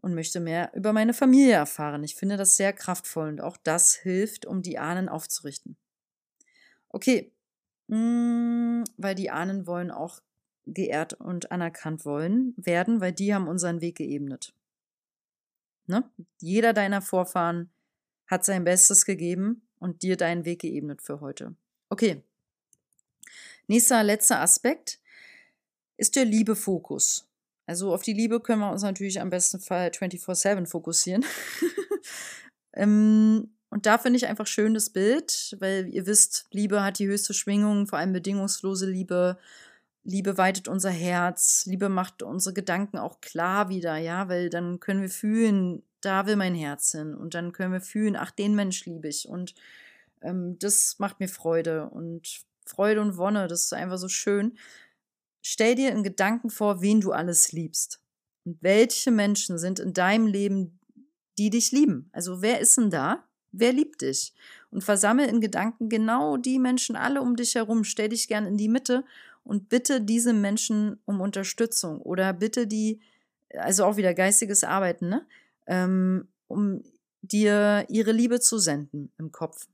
und 0.00 0.14
möchte 0.14 0.40
mehr 0.40 0.72
über 0.74 0.94
meine 0.94 1.12
Familie 1.12 1.54
erfahren. 1.54 2.02
Ich 2.02 2.14
finde 2.14 2.38
das 2.38 2.56
sehr 2.56 2.72
kraftvoll 2.72 3.28
und 3.28 3.40
auch 3.42 3.58
das 3.58 3.94
hilft, 3.94 4.46
um 4.46 4.62
die 4.62 4.78
Ahnen 4.78 5.10
aufzurichten. 5.10 5.76
Okay, 6.88 7.33
mmh, 7.88 8.84
weil 8.96 9.14
die 9.14 9.30
Ahnen 9.30 9.66
wollen 9.66 9.90
auch 9.90 10.20
geehrt 10.66 11.14
und 11.14 11.52
anerkannt 11.52 12.04
wollen 12.04 12.54
werden, 12.56 13.00
weil 13.00 13.12
die 13.12 13.34
haben 13.34 13.48
unseren 13.48 13.80
Weg 13.80 13.96
geebnet. 13.96 14.54
Ne? 15.86 16.08
Jeder 16.40 16.72
deiner 16.72 17.02
Vorfahren 17.02 17.70
hat 18.26 18.44
sein 18.44 18.64
Bestes 18.64 19.04
gegeben 19.04 19.62
und 19.78 20.02
dir 20.02 20.16
deinen 20.16 20.44
Weg 20.44 20.62
geebnet 20.62 21.02
für 21.02 21.20
heute. 21.20 21.54
Okay. 21.90 22.22
Nächster, 23.66 24.02
letzter 24.02 24.40
Aspekt 24.40 24.98
ist 25.96 26.16
der 26.16 26.24
Liebefokus. 26.24 27.26
Also 27.66 27.94
auf 27.94 28.02
die 28.02 28.12
Liebe 28.12 28.40
können 28.40 28.60
wir 28.60 28.70
uns 28.70 28.82
natürlich 28.82 29.20
am 29.20 29.30
besten 29.30 29.60
Fall 29.60 29.88
24-7 29.88 30.66
fokussieren. 30.66 31.24
ähm, 32.74 33.54
und 33.74 33.86
da 33.86 33.98
finde 33.98 34.18
ich 34.18 34.26
einfach 34.28 34.46
schön 34.46 34.72
das 34.72 34.88
Bild, 34.88 35.56
weil 35.58 35.88
ihr 35.88 36.06
wisst, 36.06 36.46
Liebe 36.52 36.84
hat 36.84 37.00
die 37.00 37.08
höchste 37.08 37.34
Schwingung, 37.34 37.88
vor 37.88 37.98
allem 37.98 38.12
bedingungslose 38.12 38.88
Liebe. 38.88 39.36
Liebe 40.04 40.38
weitet 40.38 40.68
unser 40.68 40.90
Herz, 40.90 41.66
Liebe 41.66 41.88
macht 41.88 42.22
unsere 42.22 42.54
Gedanken 42.54 42.98
auch 42.98 43.20
klar 43.20 43.70
wieder, 43.70 43.96
ja, 43.96 44.28
weil 44.28 44.48
dann 44.48 44.78
können 44.78 45.02
wir 45.02 45.10
fühlen, 45.10 45.82
da 46.00 46.24
will 46.26 46.36
mein 46.36 46.54
Herz 46.54 46.92
hin. 46.92 47.16
Und 47.16 47.34
dann 47.34 47.50
können 47.50 47.72
wir 47.72 47.80
fühlen, 47.80 48.14
ach, 48.14 48.30
den 48.30 48.54
Mensch 48.54 48.86
liebe 48.86 49.08
ich. 49.08 49.28
Und 49.28 49.56
ähm, 50.22 50.56
das 50.60 51.00
macht 51.00 51.18
mir 51.18 51.28
Freude. 51.28 51.88
Und 51.88 52.44
Freude 52.64 53.00
und 53.00 53.16
Wonne, 53.16 53.48
das 53.48 53.62
ist 53.64 53.74
einfach 53.74 53.98
so 53.98 54.08
schön. 54.08 54.56
Stell 55.42 55.74
dir 55.74 55.90
in 55.90 56.04
Gedanken 56.04 56.50
vor, 56.50 56.80
wen 56.80 57.00
du 57.00 57.10
alles 57.10 57.50
liebst. 57.50 58.00
Und 58.44 58.56
welche 58.62 59.10
Menschen 59.10 59.58
sind 59.58 59.80
in 59.80 59.94
deinem 59.94 60.28
Leben, 60.28 60.78
die 61.38 61.50
dich 61.50 61.72
lieben? 61.72 62.08
Also 62.12 62.40
wer 62.40 62.60
ist 62.60 62.76
denn 62.76 62.90
da? 62.90 63.24
Wer 63.56 63.72
liebt 63.72 64.02
dich? 64.02 64.34
Und 64.70 64.82
versammel 64.82 65.28
in 65.28 65.40
Gedanken 65.40 65.88
genau 65.88 66.36
die 66.36 66.58
Menschen 66.58 66.96
alle 66.96 67.22
um 67.22 67.36
dich 67.36 67.54
herum. 67.54 67.84
Stell 67.84 68.08
dich 68.08 68.28
gern 68.28 68.46
in 68.46 68.56
die 68.56 68.68
Mitte 68.68 69.04
und 69.44 69.68
bitte 69.68 70.00
diese 70.00 70.32
Menschen 70.32 70.98
um 71.04 71.20
Unterstützung 71.20 72.00
oder 72.00 72.32
bitte 72.32 72.66
die, 72.66 73.00
also 73.56 73.84
auch 73.84 73.96
wieder 73.96 74.14
geistiges 74.14 74.64
Arbeiten, 74.64 75.08
ne? 75.08 75.26
Ähm, 75.66 76.28
um 76.48 76.82
dir 77.22 77.86
ihre 77.88 78.12
Liebe 78.12 78.40
zu 78.40 78.58
senden 78.58 79.12
im 79.18 79.32
Kopf. 79.32 79.66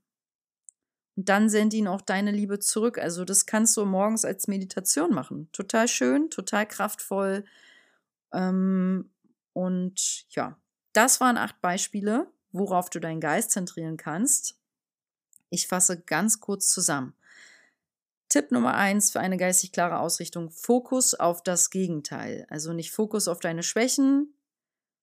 Und 1.15 1.27
dann 1.27 1.49
send 1.49 1.73
ihnen 1.73 1.87
auch 1.87 2.01
deine 2.01 2.31
Liebe 2.31 2.59
zurück. 2.59 2.97
Also 2.97 3.25
das 3.25 3.45
kannst 3.45 3.75
du 3.75 3.85
morgens 3.85 4.23
als 4.23 4.47
Meditation 4.47 5.13
machen. 5.13 5.49
Total 5.51 5.87
schön, 5.87 6.29
total 6.29 6.65
kraftvoll. 6.65 7.43
Ähm, 8.33 9.09
und 9.53 10.25
ja, 10.29 10.57
das 10.93 11.19
waren 11.19 11.37
acht 11.37 11.61
Beispiele, 11.61 12.31
worauf 12.51 12.89
du 12.89 12.99
deinen 12.99 13.21
Geist 13.21 13.51
zentrieren 13.51 13.97
kannst. 13.97 14.57
Ich 15.49 15.67
fasse 15.67 15.99
ganz 15.99 16.39
kurz 16.39 16.69
zusammen. 16.69 17.13
Tipp 18.29 18.51
Nummer 18.51 18.75
eins 18.75 19.11
für 19.11 19.19
eine 19.19 19.37
geistig 19.37 19.71
klare 19.71 19.99
Ausrichtung: 19.99 20.51
Fokus 20.51 21.13
auf 21.13 21.43
das 21.43 21.69
Gegenteil. 21.69 22.45
Also 22.49 22.73
nicht 22.73 22.91
Fokus 22.91 23.27
auf 23.27 23.39
deine 23.39 23.63
Schwächen, 23.63 24.33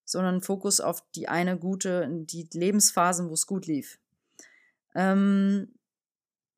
sondern 0.05 0.41
Fokus 0.41 0.81
auf 0.81 1.05
die 1.15 1.29
eine 1.29 1.59
gute, 1.59 2.09
die 2.11 2.49
Lebensphasen, 2.53 3.29
wo 3.29 3.35
es 3.35 3.47
gut 3.47 3.67
lief. 3.67 3.99
Ähm, 4.95 5.75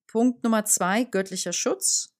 Punkt 0.06 0.44
Nummer 0.44 0.64
zwei, 0.64 1.04
göttlicher 1.04 1.52
Schutz. 1.52 2.14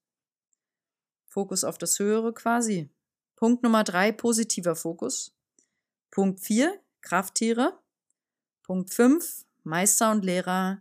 Fokus 1.27 1.63
auf 1.63 1.79
das 1.79 1.99
Höhere 1.99 2.35
quasi. 2.35 2.91
Punkt 3.37 3.63
Nummer 3.63 3.85
drei, 3.85 4.11
positiver 4.13 4.75
Fokus. 4.75 5.33
Punkt 6.11 6.41
vier, 6.41 6.81
Krafttiere. 7.01 7.80
Punkt 8.71 8.95
fünf, 8.95 9.45
Meister 9.65 10.13
und 10.13 10.25
Lehrer. 10.25 10.81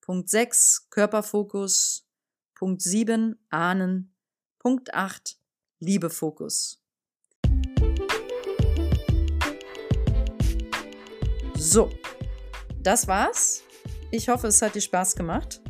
Punkt 0.00 0.28
sechs, 0.28 0.88
Körperfokus. 0.90 2.04
Punkt 2.56 2.82
sieben, 2.82 3.38
Ahnen. 3.48 4.12
Punkt 4.58 4.92
acht, 4.92 5.38
Liebefokus. 5.78 6.82
So, 11.54 11.92
das 12.82 13.06
war's. 13.06 13.62
Ich 14.10 14.28
hoffe, 14.28 14.48
es 14.48 14.60
hat 14.60 14.74
dir 14.74 14.80
Spaß 14.80 15.14
gemacht 15.14 15.60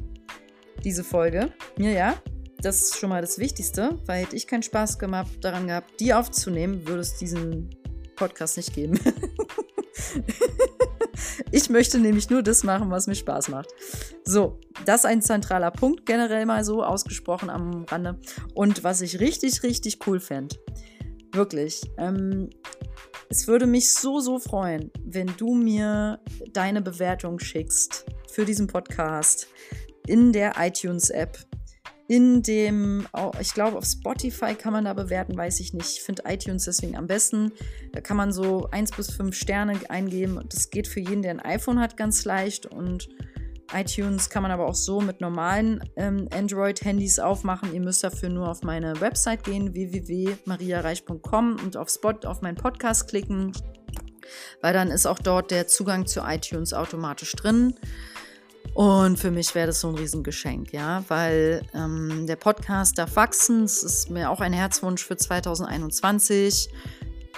diese 0.83 1.05
Folge. 1.05 1.53
Mir 1.77 1.93
ja. 1.93 2.23
Das 2.63 2.81
ist 2.81 2.97
schon 2.97 3.11
mal 3.11 3.21
das 3.21 3.39
Wichtigste, 3.39 4.01
weil 4.07 4.23
hätte 4.23 4.37
ich 4.37 4.47
keinen 4.47 4.63
Spaß 4.63 4.99
gemacht, 4.99 5.33
daran 5.43 5.67
gehabt, 5.67 6.01
die 6.01 6.15
aufzunehmen, 6.15 6.89
würde 6.89 7.03
es 7.03 7.19
diesen 7.19 7.69
Podcast 8.17 8.57
nicht 8.57 8.73
geben. 8.73 8.99
ich 11.51 11.71
möchte 11.71 11.99
nämlich 11.99 12.31
nur 12.31 12.43
das 12.43 12.65
machen, 12.65 12.91
was 12.91 13.07
mir 13.07 13.15
Spaß 13.15 13.49
macht. 13.49 13.69
So, 14.25 14.59
das 14.85 15.01
ist 15.01 15.07
ein 15.07 15.23
zentraler 15.23 15.71
Punkt, 15.71 16.07
generell 16.07 16.47
mal 16.47 16.65
so 16.65 16.83
ausgesprochen 16.83 17.51
am 17.51 17.85
Rande. 17.85 18.19
Und 18.55 18.85
was 18.85 19.01
ich 19.01 19.21
richtig, 19.21 19.63
richtig 19.63 20.07
cool 20.07 20.21
fände, 20.21 20.57
wirklich, 21.33 21.83
ähm, 21.99 22.51
es 23.31 23.47
würde 23.47 23.67
mich 23.67 23.93
so, 23.93 24.21
so 24.21 24.39
freuen, 24.39 24.91
wenn 25.05 25.31
du 25.37 25.55
mir 25.55 26.21
deine 26.53 26.81
Bewertung 26.81 27.39
schickst 27.39 28.07
für 28.31 28.45
diesen 28.45 28.67
Podcast 28.67 29.49
in 30.07 30.33
der 30.33 30.55
iTunes-App. 30.59 31.39
In 32.09 32.43
dem, 32.43 33.07
ich 33.39 33.53
glaube, 33.53 33.77
auf 33.77 33.85
Spotify 33.85 34.55
kann 34.55 34.73
man 34.73 34.87
da 34.87 34.95
bewerten, 34.95 35.37
weiß 35.37 35.61
ich 35.61 35.75
nicht. 35.75 35.99
Ich 35.99 36.03
finde 36.03 36.23
iTunes 36.27 36.65
deswegen 36.65 36.97
am 36.97 37.07
besten. 37.07 37.53
Da 37.93 38.01
kann 38.01 38.17
man 38.17 38.33
so 38.33 38.67
1 38.71 38.93
bis 38.93 39.11
5 39.11 39.37
Sterne 39.37 39.79
eingeben. 39.91 40.43
Das 40.49 40.71
geht 40.71 40.89
für 40.89 41.01
jeden, 41.01 41.21
der 41.21 41.33
ein 41.33 41.41
iPhone 41.41 41.79
hat, 41.79 41.99
ganz 41.99 42.25
leicht. 42.25 42.65
Und 42.65 43.11
iTunes 43.75 44.31
kann 44.31 44.43
man 44.43 44.51
aber 44.51 44.67
auch 44.67 44.75
so 44.75 45.03
mit 45.03 45.21
normalen 45.21 45.85
ähm, 45.97 46.29
Android-Handys 46.33 47.19
aufmachen. 47.19 47.75
Ihr 47.75 47.81
müsst 47.81 48.03
dafür 48.03 48.31
nur 48.31 48.49
auf 48.49 48.63
meine 48.63 48.99
Website 49.03 49.45
gehen, 49.45 49.75
www.mariareich.com 49.75 51.57
und 51.63 51.77
auf 51.77 51.91
Spot 51.91 52.15
auf 52.25 52.41
meinen 52.41 52.57
Podcast 52.57 53.09
klicken, 53.09 53.53
weil 54.63 54.73
dann 54.73 54.91
ist 54.91 55.05
auch 55.05 55.19
dort 55.19 55.51
der 55.51 55.67
Zugang 55.67 56.07
zu 56.07 56.21
iTunes 56.21 56.73
automatisch 56.73 57.33
drin. 57.33 57.75
Und 58.79 59.19
für 59.19 59.33
mich 59.33 59.57
wäre 59.57 59.67
das 59.67 59.81
so 59.81 59.89
ein 59.89 59.97
Riesengeschenk, 59.97 60.73
ja, 60.73 61.03
weil 61.09 61.63
ähm, 61.75 62.29
der 62.29 62.37
Podcast 62.37 62.97
darf 62.97 63.17
wachsen. 63.17 63.65
Es 63.65 63.83
ist 63.83 64.09
mir 64.09 64.31
auch 64.31 64.41
ein 64.41 64.53
Herzwunsch 64.53 65.05
für 65.05 65.17
2021, 65.17 66.71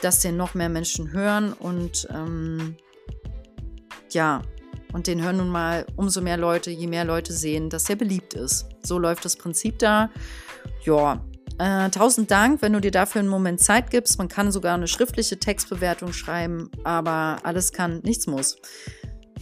dass 0.02 0.20
den 0.20 0.36
noch 0.36 0.52
mehr 0.52 0.68
Menschen 0.68 1.12
hören 1.12 1.54
und 1.54 2.06
ähm, 2.10 2.76
ja, 4.10 4.42
und 4.92 5.06
den 5.06 5.22
hören 5.22 5.38
nun 5.38 5.48
mal 5.48 5.86
umso 5.96 6.20
mehr 6.20 6.36
Leute, 6.36 6.70
je 6.72 6.86
mehr 6.86 7.06
Leute 7.06 7.32
sehen, 7.32 7.70
dass 7.70 7.88
er 7.88 7.96
beliebt 7.96 8.34
ist. 8.34 8.66
So 8.82 8.98
läuft 8.98 9.24
das 9.24 9.36
Prinzip 9.36 9.78
da. 9.78 10.10
Ja, 10.84 11.24
äh, 11.58 11.88
tausend 11.88 12.30
Dank, 12.30 12.60
wenn 12.60 12.74
du 12.74 12.82
dir 12.82 12.90
dafür 12.90 13.20
einen 13.20 13.30
Moment 13.30 13.60
Zeit 13.60 13.90
gibst. 13.90 14.18
Man 14.18 14.28
kann 14.28 14.52
sogar 14.52 14.74
eine 14.74 14.88
schriftliche 14.88 15.38
Textbewertung 15.38 16.12
schreiben, 16.12 16.70
aber 16.84 17.38
alles 17.44 17.72
kann, 17.72 18.00
nichts 18.00 18.26
muss. 18.26 18.58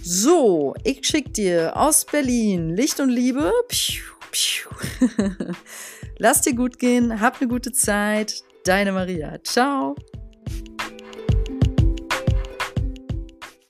So, 0.02 0.74
ich 0.84 1.06
schicke 1.06 1.30
dir 1.30 1.76
aus 1.76 2.04
Berlin 2.04 2.74
Licht 2.76 3.00
und 3.00 3.11
Liebe. 3.11 3.52
Piu, 3.68 4.02
piu. 4.30 4.70
Lass 6.18 6.40
dir 6.40 6.54
gut 6.54 6.78
gehen, 6.78 7.20
hab 7.20 7.40
eine 7.40 7.48
gute 7.48 7.72
Zeit. 7.72 8.42
Deine 8.64 8.92
Maria. 8.92 9.38
Ciao. 9.44 9.94